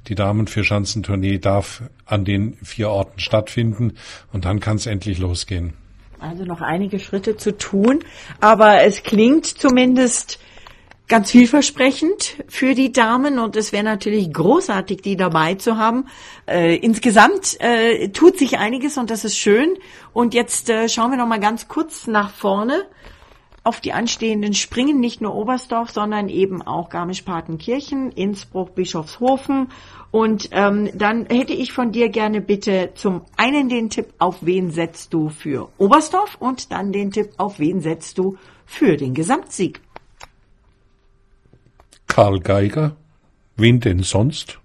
die 0.09 0.15
Damen 0.15 0.47
für 0.47 0.65
Schanzentournee 0.65 1.37
darf 1.37 1.83
an 2.05 2.25
den 2.25 2.57
vier 2.61 2.89
Orten 2.89 3.21
stattfinden 3.21 3.93
und 4.33 4.43
dann 4.43 4.59
kann 4.59 4.75
es 4.75 4.87
endlich 4.87 5.19
losgehen. 5.19 5.71
Also 6.19 6.43
noch 6.43 6.59
einige 6.59 6.99
Schritte 6.99 7.37
zu 7.37 7.57
tun, 7.57 7.99
aber 8.41 8.83
es 8.83 9.03
klingt 9.03 9.45
zumindest 9.45 10.37
ganz 11.07 11.31
vielversprechend 11.31 12.43
für 12.47 12.73
die 12.73 12.91
Damen 12.91 13.39
und 13.39 13.55
es 13.55 13.71
wäre 13.71 13.83
natürlich 13.83 14.31
großartig, 14.33 15.01
die 15.01 15.15
dabei 15.15 15.55
zu 15.55 15.77
haben. 15.77 16.05
Äh, 16.47 16.75
insgesamt 16.75 17.57
äh, 17.59 18.09
tut 18.09 18.37
sich 18.37 18.57
einiges 18.57 18.97
und 18.97 19.09
das 19.09 19.23
ist 19.23 19.37
schön. 19.37 19.77
Und 20.13 20.33
jetzt 20.33 20.69
äh, 20.69 20.89
schauen 20.89 21.11
wir 21.11 21.17
noch 21.17 21.27
mal 21.27 21.39
ganz 21.39 21.67
kurz 21.67 22.07
nach 22.07 22.31
vorne 22.31 22.85
auf 23.63 23.81
die 23.81 23.91
anstehenden 23.91 24.53
Springen, 24.53 25.01
nicht 25.01 25.19
nur 25.19 25.35
Oberstdorf, 25.35 25.91
sondern 25.91 26.29
eben 26.29 26.61
auch 26.61 26.89
Garmisch-Partenkirchen, 26.89 28.11
Innsbruck, 28.13 28.75
Bischofshofen. 28.75 29.69
Und 30.09 30.49
ähm, 30.53 30.89
dann 30.93 31.25
hätte 31.25 31.51
ich 31.51 31.73
von 31.73 31.91
dir 31.91 32.07
gerne 32.07 32.39
bitte 32.39 32.91
zum 32.95 33.23
einen 33.35 33.67
den 33.67 33.89
Tipp, 33.89 34.13
auf 34.19 34.37
wen 34.41 34.71
setzt 34.71 35.13
du 35.13 35.27
für 35.27 35.69
Oberstdorf 35.77 36.37
und 36.39 36.71
dann 36.71 36.93
den 36.93 37.11
Tipp, 37.11 37.31
auf 37.37 37.59
wen 37.59 37.81
setzt 37.81 38.17
du 38.17 38.37
für 38.65 38.95
den 38.95 39.13
Gesamtsieg. 39.13 39.81
Karl 42.17 42.39
Geiger. 42.39 42.95
Wen 43.57 43.79
denn 43.79 44.01
sonst? 44.01 44.57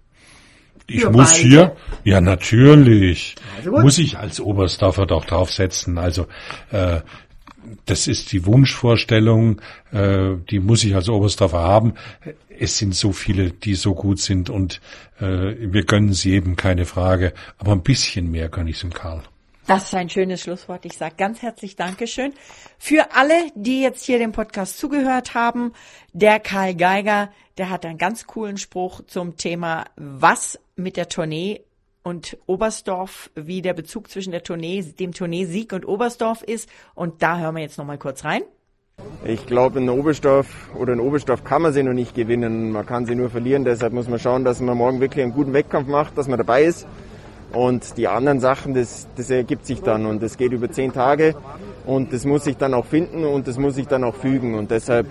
Ich 0.87 1.05
muss 1.05 1.35
beide. 1.35 1.49
hier, 1.49 1.77
ja 2.03 2.23
natürlich, 2.23 3.35
also 3.59 3.73
muss 3.73 3.99
ich 3.99 4.17
als 4.17 4.41
Oberstdorfer 4.41 5.05
doch 5.05 5.27
draufsetzen. 5.27 5.99
Also 5.99 6.29
äh, 6.71 7.01
das 7.85 8.07
ist 8.09 8.33
die 8.33 8.47
Wunschvorstellung, 8.47 9.61
äh, 9.93 10.31
die 10.49 10.61
muss 10.61 10.83
ich 10.83 10.95
als 10.95 11.11
Oberstdorfer 11.11 11.61
haben. 11.61 11.93
Es 12.59 12.79
sind 12.79 12.95
so 12.95 13.13
viele, 13.13 13.51
die 13.51 13.75
so 13.75 13.95
gut 13.95 14.19
sind 14.19 14.49
und 14.49 14.81
äh, 15.21 15.55
wir 15.61 15.85
gönnen 15.85 16.15
sie 16.15 16.33
eben, 16.33 16.57
keine 16.57 16.87
Frage. 16.87 17.35
Aber 17.59 17.73
ein 17.73 17.83
bisschen 17.83 18.31
mehr 18.31 18.49
gönne 18.49 18.71
ich 18.71 18.81
dem 18.81 18.95
Karl. 18.95 19.23
Das 19.67 19.85
ist 19.85 19.95
ein 19.95 20.11
schönes 20.11 20.41
Schlusswort. 20.41 20.85
Ich 20.85 20.99
sage 20.99 21.15
ganz 21.17 21.41
herzlich 21.41 21.77
Dankeschön. 21.77 22.33
Für 22.79 23.15
alle, 23.15 23.35
die 23.55 23.81
jetzt 23.81 24.05
hier 24.05 24.19
dem 24.19 24.33
Podcast 24.33 24.77
zugehört 24.77 25.35
haben, 25.35 25.73
der 26.13 26.41
Karl 26.41 26.75
Geiger, 26.75 27.31
der 27.59 27.71
hat 27.71 27.87
einen 27.87 27.99
ganz 27.99 28.27
coolen 28.27 28.57
Spruch 28.57 29.03
zum 29.07 29.37
Thema, 29.37 29.85
was 29.97 30.59
mit 30.75 30.97
der 30.97 31.09
Tournee 31.09 31.63
und 32.03 32.37
Oberstdorf, 32.47 33.31
wie 33.37 33.63
der 33.63 33.75
Bezug 33.75 34.11
zwischen 34.11 34.33
der 34.33 34.43
Tournee, 34.43 34.83
dem 34.83 35.13
Tournee-Sieg 35.13 35.73
und 35.73 35.87
Oberstdorf 35.87 36.43
ist. 36.43 36.69
Und 36.95 37.23
da 37.23 37.39
hören 37.39 37.55
wir 37.55 37.63
jetzt 37.63 37.79
nochmal 37.79 37.99
kurz 37.99 38.25
rein. 38.25 38.43
Ich 39.25 39.47
glaube, 39.47 39.79
in 39.79 39.89
Oberstdorf 39.89 40.71
oder 40.75 40.93
in 40.93 41.01
Oberstdorf 41.01 41.45
kann 41.45 41.63
man 41.63 41.73
sie 41.73 41.85
noch 41.85 41.93
nicht 41.93 42.17
gewinnen. 42.17 42.73
Man 42.73 42.85
kann 42.85 43.07
sie 43.07 43.15
nur 43.15 43.31
verlieren. 43.31 43.65
Deshalb 43.65 43.93
muss 43.93 44.09
man 44.09 44.19
schauen, 44.19 44.45
dass 44.45 44.61
man 44.61 44.77
morgen 44.77 45.01
wirklich 45.01 45.23
einen 45.23 45.33
guten 45.33 45.53
Wettkampf 45.53 45.87
macht, 45.87 46.19
dass 46.19 46.27
man 46.27 46.39
dabei 46.39 46.65
ist. 46.65 46.87
Und 47.53 47.97
die 47.99 48.09
anderen 48.09 48.41
Sachen, 48.41 48.75
das, 48.75 49.07
das 49.17 49.31
ergibt 49.31 49.67
sich 49.67 49.81
dann 49.83 50.07
und 50.07 50.23
das 50.23 50.39
geht 50.39 50.53
über 50.53 50.71
zehn 50.71 50.93
Tage 50.93 51.35
und 51.85 52.13
das 52.13 52.25
muss 52.25 52.45
sich 52.45 52.57
dann 52.57 52.73
auch 52.73 52.87
finden 52.87 53.25
und 53.25 53.47
das 53.47 53.59
muss 53.59 53.75
sich 53.75 53.87
dann 53.87 54.05
auch 54.05 54.15
fügen. 54.15 54.55
Und 54.55 54.71
deshalb, 54.71 55.07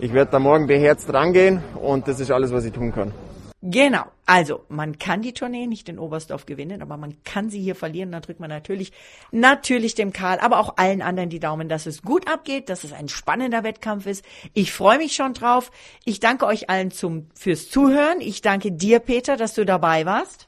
ich 0.00 0.12
werde 0.12 0.32
da 0.32 0.38
morgen 0.38 0.66
beherzt 0.66 1.12
rangehen 1.12 1.62
und 1.80 2.06
das 2.06 2.20
ist 2.20 2.30
alles, 2.30 2.52
was 2.52 2.64
ich 2.64 2.72
tun 2.72 2.92
kann. 2.92 3.12
Genau. 3.60 4.04
Also, 4.24 4.64
man 4.68 4.98
kann 4.98 5.22
die 5.22 5.32
Tournee 5.32 5.66
nicht 5.66 5.88
in 5.88 5.98
Oberstdorf 5.98 6.46
gewinnen, 6.46 6.80
aber 6.80 6.96
man 6.96 7.22
kann 7.24 7.50
sie 7.50 7.60
hier 7.60 7.74
verlieren. 7.74 8.12
Da 8.12 8.20
drückt 8.20 8.38
man 8.38 8.50
natürlich, 8.50 8.92
natürlich 9.32 9.96
dem 9.96 10.12
Karl, 10.12 10.38
aber 10.38 10.60
auch 10.60 10.76
allen 10.76 11.02
anderen 11.02 11.28
die 11.28 11.40
Daumen, 11.40 11.68
dass 11.68 11.86
es 11.86 12.02
gut 12.02 12.30
abgeht, 12.30 12.68
dass 12.68 12.84
es 12.84 12.92
ein 12.92 13.08
spannender 13.08 13.64
Wettkampf 13.64 14.06
ist. 14.06 14.24
Ich 14.54 14.72
freue 14.72 14.98
mich 14.98 15.16
schon 15.16 15.34
drauf. 15.34 15.72
Ich 16.04 16.20
danke 16.20 16.46
euch 16.46 16.70
allen 16.70 16.92
zum, 16.92 17.26
fürs 17.34 17.68
Zuhören. 17.68 18.20
Ich 18.20 18.42
danke 18.42 18.70
dir, 18.70 19.00
Peter, 19.00 19.36
dass 19.36 19.54
du 19.54 19.64
dabei 19.64 20.06
warst. 20.06 20.47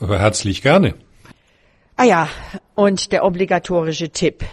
Aber 0.00 0.18
herzlich 0.18 0.62
gerne. 0.62 0.94
Ah 1.96 2.04
ja, 2.04 2.28
und 2.74 3.10
der 3.10 3.24
obligatorische 3.24 4.10
Tipp. 4.10 4.44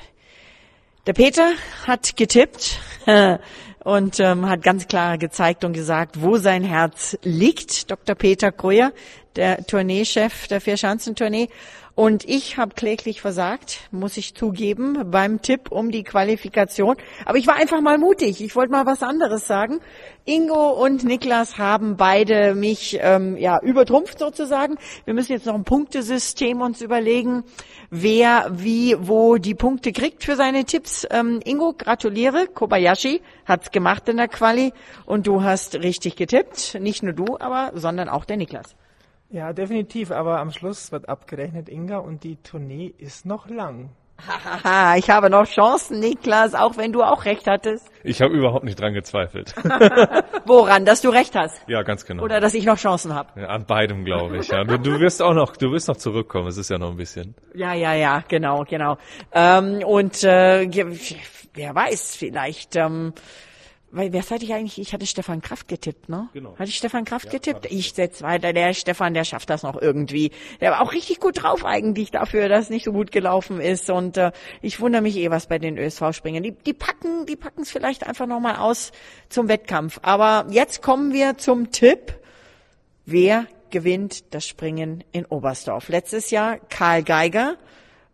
Der 1.06 1.14
Peter 1.14 1.52
hat 1.86 2.18
getippt 2.18 2.80
und 3.84 4.20
ähm, 4.20 4.50
hat 4.50 4.64
ganz 4.64 4.88
klar 4.88 5.20
gezeigt 5.20 5.64
und 5.64 5.74
gesagt, 5.74 6.22
wo 6.22 6.38
sein 6.38 6.64
Herz 6.64 7.16
liegt. 7.22 7.92
Dr. 7.92 8.16
Peter 8.16 8.52
Kreuer, 8.52 8.92
der 9.36 9.64
Tourneechef 9.68 10.48
der 10.48 10.62
Vierschanzentournee. 10.62 11.50
Und 11.96 12.26
ich 12.28 12.58
habe 12.58 12.76
kläglich 12.76 13.22
versagt, 13.22 13.88
muss 13.90 14.18
ich 14.18 14.36
zugeben, 14.36 15.10
beim 15.12 15.42
Tipp 15.42 15.72
um 15.72 15.92
die 15.92 16.04
Qualifikation. 16.04 16.98
Aber 17.26 17.38
ich 17.38 17.48
war 17.48 17.56
einfach 17.56 17.80
mal 17.80 17.98
mutig. 17.98 18.44
Ich 18.44 18.54
wollte 18.58 18.74
mal 18.74 18.86
was 18.86 19.02
anderes 19.02 19.48
sagen. 19.48 19.80
Ingo 20.26 20.72
und 20.72 21.06
Niklas 21.06 21.58
haben 21.58 21.96
beide 21.96 22.54
mich 22.54 23.00
ähm, 23.00 23.38
ja 23.38 23.62
übertrumpft 23.62 24.20
sozusagen. 24.20 24.76
Wir 25.06 25.14
müssen 25.14 25.32
jetzt 25.32 25.46
noch 25.46 25.56
ein 25.56 25.64
Punktesystem 25.64 26.60
uns 26.60 26.82
überlegen, 26.82 27.46
wer 27.90 28.50
wie 28.52 28.98
wo 29.00 29.38
die 29.38 29.56
Punkte 29.56 29.94
kriegt 29.94 30.26
für 30.26 30.36
seine 30.36 30.66
Tipps. 30.66 31.08
Ähm, 31.10 31.40
Ingo, 31.46 31.74
gratuliere. 31.78 32.48
Kobayashi 32.48 33.22
hat's 33.46 33.72
gemacht 33.72 34.10
in 34.10 34.18
der 34.18 34.28
Quali 34.28 34.74
und 35.06 35.28
du 35.28 35.44
hast 35.44 35.76
richtig 35.76 36.18
getippt. 36.18 36.78
Nicht 36.78 37.04
nur 37.04 37.14
du, 37.14 37.38
aber 37.40 37.72
sondern 37.74 38.10
auch 38.10 38.26
der 38.26 38.36
Niklas. 38.36 38.76
Ja, 39.30 39.54
definitiv, 39.54 40.12
aber 40.12 40.40
am 40.40 40.52
Schluss 40.52 40.92
wird 40.92 41.10
abgerechnet, 41.10 41.70
Inga, 41.70 41.98
und 41.98 42.24
die 42.24 42.38
Tournee 42.38 42.94
ist 42.98 43.26
noch 43.26 43.50
lang. 43.50 43.90
Hahaha, 44.18 44.96
ich 44.96 45.10
habe 45.10 45.30
noch 45.30 45.46
Chancen, 45.46 46.00
Niklas, 46.00 46.56
auch 46.56 46.78
wenn 46.78 46.94
du 46.94 47.04
auch 47.04 47.26
recht 47.26 47.48
hattest. 47.48 47.92
Ich 48.04 48.22
habe 48.22 48.34
überhaupt 48.34 48.64
nicht 48.64 48.80
dran 48.80 48.94
gezweifelt. 48.94 49.54
Woran, 50.46 50.86
dass 50.86 51.02
du 51.02 51.10
recht 51.10 51.36
hast? 51.36 51.62
Ja, 51.68 51.84
ganz 51.84 52.06
genau. 52.06 52.24
Oder 52.24 52.40
dass 52.40 52.54
ich 52.54 52.66
noch 52.66 52.78
Chancen 52.78 53.14
habe? 53.14 53.40
Ja, 53.40 53.48
an 53.48 53.66
beidem, 53.66 54.06
glaube 54.06 54.38
ich. 54.38 54.48
Ja. 54.48 54.64
Du, 54.64 54.80
du, 54.80 55.00
wirst 55.00 55.22
auch 55.22 55.34
noch, 55.34 55.58
du 55.58 55.72
wirst 55.72 55.90
noch 55.90 55.98
zurückkommen. 55.98 56.48
Es 56.48 56.58
ist 56.58 56.70
ja 56.70 56.78
noch 56.78 56.92
ein 56.92 56.98
bisschen. 56.98 57.36
Ja, 57.54 57.74
ja, 57.74 57.94
ja, 57.94 58.24
genau, 58.28 58.64
genau. 58.64 58.98
Ähm, 59.34 59.84
und 59.86 60.24
äh, 60.24 60.70
wer 61.54 61.76
weiß, 61.76 62.16
vielleicht. 62.16 62.78
Ähm, 62.78 63.14
weil 63.96 64.12
wer 64.12 64.22
hatte 64.22 64.44
ich 64.44 64.54
eigentlich? 64.54 64.78
Ich 64.78 64.94
hatte 64.94 65.06
Stefan 65.06 65.42
Kraft 65.42 65.70
getippt, 65.70 66.10
ne? 66.10 66.28
Genau. 66.34 66.54
Hatte 66.60 66.68
ich 66.68 66.76
Stefan 66.76 67.06
Kraft 67.06 67.28
ja, 67.28 67.32
getippt? 67.32 67.66
Ich 67.72 67.94
setz 67.94 68.22
weiter. 68.22 68.52
Der 68.52 68.74
Stefan, 68.74 69.14
der 69.14 69.24
schafft 69.24 69.50
das 69.50 69.64
noch 69.64 69.82
irgendwie. 69.82 70.32
Der 70.60 70.72
war 70.72 70.82
auch 70.82 70.92
richtig 70.92 71.22
gut 71.22 71.42
drauf 71.42 71.64
eigentlich 71.64 72.12
dafür, 72.12 72.50
dass 72.50 72.66
es 72.66 72.70
nicht 72.70 72.84
so 72.84 72.92
gut 72.92 73.14
gelaufen 73.14 73.62
ist. 73.62 73.90
Und 73.90 74.18
äh, 74.18 74.34
ich 74.62 74.82
wundere 74.82 75.02
mich 75.02 75.16
eh, 75.16 75.32
was 75.32 75.48
bei 75.48 75.60
den 75.60 75.78
ÖSV-Springern. 75.78 76.44
Die, 76.44 76.52
die 76.52 76.74
packen, 76.74 77.26
die 77.26 77.38
packen 77.38 77.62
es 77.62 77.72
vielleicht 77.72 78.06
einfach 78.06 78.28
nochmal 78.28 78.58
aus 78.58 78.92
zum 79.30 79.48
Wettkampf. 79.48 80.00
Aber 80.02 80.46
jetzt 80.50 80.82
kommen 80.82 81.14
wir 81.14 81.38
zum 81.38 81.72
Tipp. 81.72 82.20
Wer 83.06 83.48
gewinnt 83.70 84.34
das 84.34 84.46
Springen 84.46 85.06
in 85.14 85.26
Oberstdorf? 85.26 85.88
Letztes 85.88 86.32
Jahr 86.32 86.60
Karl 86.60 87.02
Geiger. 87.02 87.56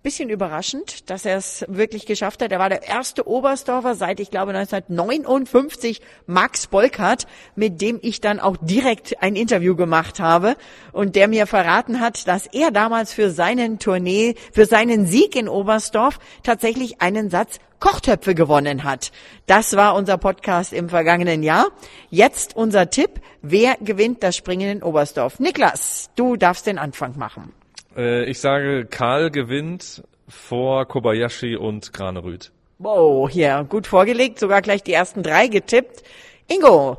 Bisschen 0.04 0.30
überraschend, 0.30 1.12
dass 1.12 1.26
er 1.26 1.38
es 1.38 1.64
wirklich 1.68 2.08
geschafft 2.08 2.42
hat. 2.42 2.52
Er 2.52 2.58
war 2.58 2.70
der 2.70 2.88
erste 2.88 3.28
Oberstdorfer 3.28 3.94
seit, 3.94 4.20
ich 4.20 4.32
glaube, 4.32 4.52
1959, 4.52 6.02
Max 6.26 6.66
Bolkert, 6.66 7.28
mit 7.56 7.82
dem 7.82 8.00
ich 8.02 8.20
dann 8.20 8.40
auch 8.40 8.58
direkt 8.60 9.22
ein 9.22 9.36
Interview 9.36 9.76
gemacht 9.76 10.20
habe 10.20 10.56
und 10.92 11.16
der 11.16 11.28
mir 11.28 11.46
verraten 11.46 12.00
hat, 12.00 12.28
dass 12.28 12.48
er 12.48 12.72
damals 12.72 13.14
für 13.14 13.30
seinen 13.30 13.78
Tournee, 13.78 14.34
für 14.52 14.66
seinen 14.66 15.06
Sieg 15.06 15.36
in 15.36 15.48
Oberstdorf 15.48 16.18
tatsächlich 16.42 17.00
einen 17.00 17.30
Satz 17.30 17.60
Kochtöpfe 17.80 18.34
gewonnen 18.34 18.84
hat. 18.84 19.12
Das 19.46 19.76
war 19.76 19.94
unser 19.94 20.18
Podcast 20.18 20.74
im 20.74 20.90
vergangenen 20.90 21.44
Jahr. 21.44 21.68
Jetzt 22.10 22.56
unser 22.56 22.90
Tipp. 22.90 23.22
Wer 23.44 23.76
gewinnt 23.82 24.24
das 24.24 24.36
Springen 24.36 24.70
in 24.78 24.84
Oberstdorf? 24.84 25.40
Niklas, 25.40 26.10
du 26.16 26.38
darfst 26.38 26.66
den 26.66 26.80
Anfang 26.80 27.20
machen. 27.20 27.54
Äh, 27.96 28.26
ich 28.26 28.40
sage, 28.40 28.86
Karl 28.86 29.32
gewinnt 29.32 30.04
vor 30.28 30.88
Kobayashi 30.88 31.56
und 31.56 31.94
Granerüth. 31.94 32.52
Wow, 32.80 33.30
hier, 33.30 33.66
gut 33.70 33.86
vorgelegt, 33.88 34.40
sogar 34.40 34.62
gleich 34.62 34.82
die 34.84 34.94
ersten 34.94 35.22
drei 35.24 35.48
getippt. 35.48 36.04
Ingo, 36.48 36.98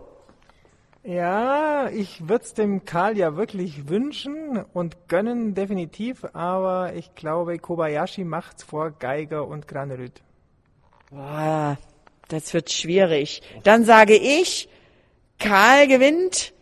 Ja, 1.05 1.89
ich 1.89 2.29
würde 2.29 2.45
es 2.45 2.55
dem 2.55 2.85
Karl 2.85 3.19
ja 3.19 3.37
wirklich 3.37 3.89
wünschen 3.89 4.65
und 4.73 5.09
gönnen 5.09 5.55
definitiv, 5.55 6.25
aber 6.33 6.93
ich 6.95 7.15
glaube, 7.17 7.59
Kobayashi 7.59 8.23
macht's 8.25 8.63
vor 8.63 8.93
Geiger 8.93 9.47
und 9.49 9.67
Granerüth. 9.67 10.23
boah, 11.11 11.77
das 12.29 12.55
wird 12.55 12.71
schwierig. 12.71 13.43
Dann 13.65 13.85
sage 13.85 14.15
ich, 14.15 14.69
Karl 15.41 15.89
gewinnt, 15.89 16.53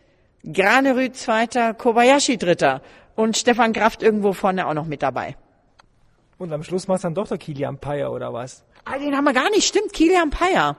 Granerüth 0.44 1.16
zweiter, 1.16 1.74
Kobayashi 1.74 2.38
dritter 2.38 2.80
und 3.14 3.36
Stefan 3.36 3.72
Kraft 3.72 4.02
irgendwo 4.02 4.32
vorne 4.32 4.66
auch 4.66 4.74
noch 4.74 4.86
mit 4.86 5.02
dabei. 5.02 5.36
Und 6.38 6.52
am 6.52 6.62
Schluss 6.62 6.88
macht's 6.88 7.02
dann 7.02 7.14
doch 7.14 7.28
der 7.28 7.38
Kilian 7.38 7.78
Payer 7.78 8.12
oder 8.12 8.32
was? 8.32 8.64
Ah, 8.84 8.98
den 8.98 9.14
haben 9.16 9.24
wir 9.24 9.34
gar 9.34 9.50
nicht. 9.50 9.66
Stimmt, 9.66 9.92
Kilian 9.92 10.30
Payer. 10.30 10.76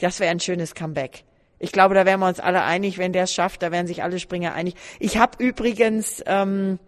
Das 0.00 0.20
wäre 0.20 0.30
ein 0.30 0.40
schönes 0.40 0.74
Comeback. 0.74 1.24
Ich 1.58 1.72
glaube, 1.72 1.94
da 1.94 2.06
wären 2.06 2.20
wir 2.20 2.28
uns 2.28 2.40
alle 2.40 2.62
einig, 2.62 2.98
wenn 2.98 3.12
der 3.12 3.24
es 3.24 3.32
schafft, 3.32 3.62
da 3.62 3.72
wären 3.72 3.86
sich 3.86 4.02
alle 4.02 4.20
Springer 4.20 4.54
einig. 4.54 4.74
Ich 5.00 5.18
habe 5.18 5.42
übrigens 5.42 6.22
ähm, 6.26 6.78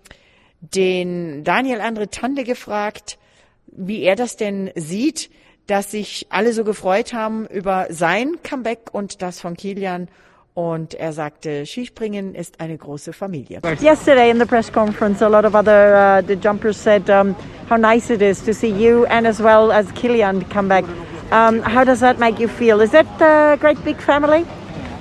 den 0.61 1.43
Daniel 1.45 1.81
Andre 1.81 2.09
Tande 2.09 2.45
gefragt, 2.45 3.19
wie 3.67 4.03
er 4.03 4.17
das 4.17 4.37
denn 4.37 4.71
sieht, 4.75 5.31
dass 5.67 5.91
sich 5.91 6.27
alle 6.31 6.53
so 6.53 6.65
gefreut 6.65 7.13
haben 7.13 7.47
über 7.47 7.87
sein 7.91 8.37
Comeback 8.43 8.93
und 8.93 9.23
das 9.23 9.41
von 9.41 9.57
Kilian. 9.57 10.09
Und 10.55 10.95
er 10.95 11.13
sagte, 11.13 11.65
Skispringen 11.65 12.35
ist 12.35 12.61
eine 12.61 12.77
große 12.77 13.13
Familie. 13.13 13.61
Yesterday 13.81 14.31
in 14.31 14.39
the 14.39 14.47
press 14.47 14.71
conference, 14.71 15.23
a 15.23 15.29
lot 15.29 15.45
of 15.45 15.55
other 15.55 16.19
uh, 16.19 16.23
the 16.27 16.35
jumpers 16.35 16.77
said 16.77 17.09
um, 17.09 17.37
how 17.69 17.77
nice 17.77 18.11
it 18.11 18.21
is 18.21 18.43
to 18.45 18.53
see 18.53 18.69
you 18.69 19.07
and 19.07 19.27
as 19.27 19.41
well 19.41 19.71
as 19.71 19.87
Kilian 19.93 20.45
come 20.51 20.69
back. 20.69 20.85
Um, 21.31 21.63
how 21.63 21.85
does 21.85 22.01
that 22.01 22.19
make 22.19 22.41
you 22.41 22.49
feel? 22.49 22.81
Is 22.81 22.91
that 22.91 23.07
a 23.21 23.57
great 23.59 23.83
big 23.85 24.01
family? 24.01 24.45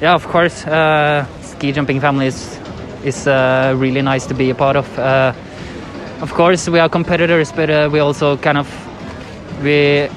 Yeah, 0.02 0.14
of 0.14 0.28
course. 0.28 0.68
Uh, 0.68 1.26
ski 1.42 1.72
jumping 1.72 2.00
family 2.00 2.28
is 2.28 2.60
is 3.04 3.28
uh, 3.28 3.74
really 3.76 4.04
nice 4.04 4.28
to 4.28 4.36
be 4.36 4.52
a 4.52 4.56
part 4.56 4.76
of. 4.76 5.00
Uh, 5.00 5.34
of 6.22 6.32
course, 6.34 6.70
we 6.70 6.80
are 6.80 6.90
competitors, 6.90 7.52
but 7.52 7.70
uh, 7.70 7.90
we 7.92 8.00
also 8.00 8.38
kind 8.38 8.58
of 8.58 8.68
we. 9.64 10.08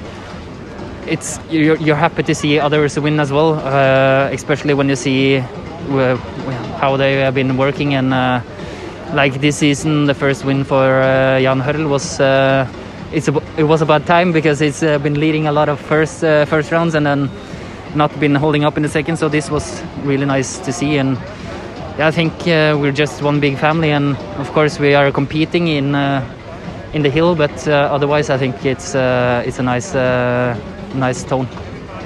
It's 1.07 1.39
you're, 1.49 1.75
you're 1.77 1.97
happy 1.97 2.23
to 2.23 2.33
see 2.33 2.59
others 2.59 2.97
win 2.97 3.19
as 3.19 3.31
well, 3.31 3.55
uh, 3.55 4.29
especially 4.31 4.73
when 4.73 4.87
you 4.87 4.95
see 4.95 5.37
uh, 5.37 6.15
how 6.79 6.95
they 6.95 7.15
have 7.15 7.35
been 7.35 7.57
working 7.57 7.93
and 7.93 8.13
uh, 8.13 8.41
like 9.13 9.41
this 9.41 9.57
season, 9.57 10.05
the 10.05 10.13
first 10.13 10.45
win 10.45 10.63
for 10.63 11.01
uh, 11.01 11.39
Jan 11.41 11.59
Hurl 11.59 11.87
was. 11.87 12.19
Uh, 12.19 12.67
it's 13.11 13.27
a, 13.27 13.43
it 13.57 13.63
was 13.63 13.81
about 13.81 14.05
time 14.05 14.31
because 14.31 14.61
it's 14.61 14.81
uh, 14.81 14.97
been 14.97 15.19
leading 15.19 15.45
a 15.45 15.51
lot 15.51 15.69
of 15.69 15.79
first 15.79 16.21
first 16.21 16.71
rounds 16.71 16.95
and 16.95 17.05
then 17.05 17.29
not 17.95 18.17
been 18.19 18.33
holding 18.33 18.63
up 18.63 18.77
in 18.77 18.83
the 18.83 18.89
second. 18.89 19.17
So 19.17 19.29
this 19.29 19.51
was 19.51 19.83
really 20.03 20.25
nice 20.25 20.57
to 20.59 20.71
see, 20.71 20.97
and 20.97 21.17
yeah, 21.97 22.07
I 22.07 22.11
think 22.11 22.33
we're 22.45 22.91
just 22.93 23.21
one 23.21 23.39
big 23.39 23.57
family, 23.57 23.91
and 23.91 24.15
of 24.39 24.49
course 24.53 24.79
we 24.79 24.95
are 24.95 25.11
competing 25.11 25.67
in 25.67 25.95
in 26.93 27.03
the 27.03 27.09
hill, 27.09 27.35
but 27.35 27.67
otherwise 27.67 28.29
I 28.29 28.37
think 28.37 28.65
it's 28.65 28.95
it's 28.95 29.59
a 29.59 29.63
nice 29.63 29.93
nice 30.93 31.25
tone. 31.25 31.47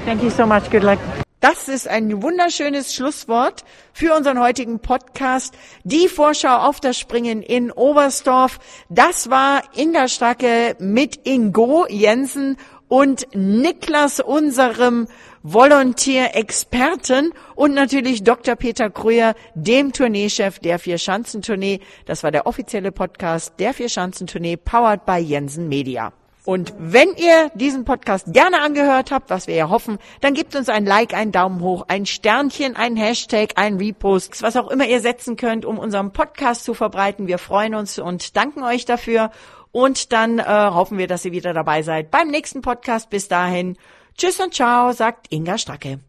Thank 0.05 0.23
you 0.23 0.29
so 0.29 0.45
much. 0.45 0.69
Good 0.69 0.83
luck. 0.83 0.99
Das 1.39 1.67
ist 1.67 1.87
ein 1.87 2.23
wunderschönes 2.23 2.95
Schlusswort 2.95 3.63
für 3.93 4.15
unseren 4.15 4.39
heutigen 4.39 4.79
Podcast. 4.79 5.53
Die 5.83 6.07
Vorschau 6.07 6.55
auf 6.67 6.79
das 6.79 6.97
Springen 6.97 7.43
in 7.43 7.71
Oberstdorf. 7.71 8.59
Das 8.89 9.29
war 9.29 9.61
Inga 9.75 10.07
Stacke 10.07 10.75
mit 10.79 11.27
Ingo 11.27 11.85
Jensen 11.89 12.57
und 12.87 13.27
Niklas, 13.35 14.19
unserem 14.19 15.07
Volontierexperten 15.43 17.31
und 17.55 17.73
natürlich 17.73 18.23
Dr. 18.23 18.55
Peter 18.55 18.89
Krüger, 18.89 19.35
dem 19.53 19.93
Tourneechef 19.93 20.59
der 20.59 20.79
Vier-Schanzentournee. 20.79 21.81
Das 22.05 22.23
war 22.23 22.31
der 22.31 22.47
offizielle 22.47 22.91
Podcast 22.91 23.53
der 23.59 23.73
Vier-Schanzentournee, 23.73 24.57
powered 24.57 25.05
by 25.05 25.17
Jensen 25.17 25.69
Media. 25.69 26.13
Und 26.47 26.73
wenn 26.77 27.09
ihr 27.17 27.51
diesen 27.55 27.83
Podcast 27.83 28.31
gerne 28.31 28.61
angehört 28.61 29.11
habt, 29.11 29.29
was 29.29 29.47
wir 29.47 29.55
ja 29.55 29.67
hoffen, 29.67 29.97
dann 30.21 30.33
gebt 30.33 30.55
uns 30.55 30.69
ein 30.69 30.85
Like, 30.85 31.13
einen 31.13 31.33
Daumen 31.33 31.59
hoch, 31.59 31.83
ein 31.89 32.05
Sternchen, 32.05 32.77
ein 32.77 32.95
Hashtag, 32.95 33.55
ein 33.57 33.75
Repost, 33.75 34.41
was 34.41 34.55
auch 34.55 34.69
immer 34.69 34.85
ihr 34.85 35.01
setzen 35.01 35.35
könnt, 35.35 35.65
um 35.65 35.77
unseren 35.77 36.13
Podcast 36.13 36.63
zu 36.63 36.73
verbreiten. 36.73 37.27
Wir 37.27 37.37
freuen 37.37 37.75
uns 37.75 37.99
und 37.99 38.37
danken 38.37 38.63
euch 38.63 38.85
dafür. 38.85 39.31
Und 39.73 40.13
dann 40.13 40.39
äh, 40.39 40.45
hoffen 40.45 40.97
wir, 40.97 41.07
dass 41.07 41.25
ihr 41.25 41.33
wieder 41.33 41.51
dabei 41.51 41.81
seid 41.81 42.11
beim 42.11 42.29
nächsten 42.29 42.61
Podcast. 42.61 43.09
Bis 43.09 43.27
dahin, 43.27 43.77
tschüss 44.17 44.39
und 44.39 44.53
ciao, 44.53 44.93
sagt 44.93 45.27
Inga 45.29 45.57
Stracke. 45.57 45.99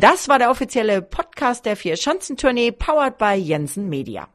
Das 0.00 0.28
war 0.28 0.38
der 0.38 0.52
offizielle 0.52 1.02
Podcast 1.02 1.66
der 1.66 1.74
Vier-Schanzentournee, 1.74 2.70
powered 2.70 3.18
by 3.18 3.34
Jensen 3.34 3.88
Media. 3.88 4.28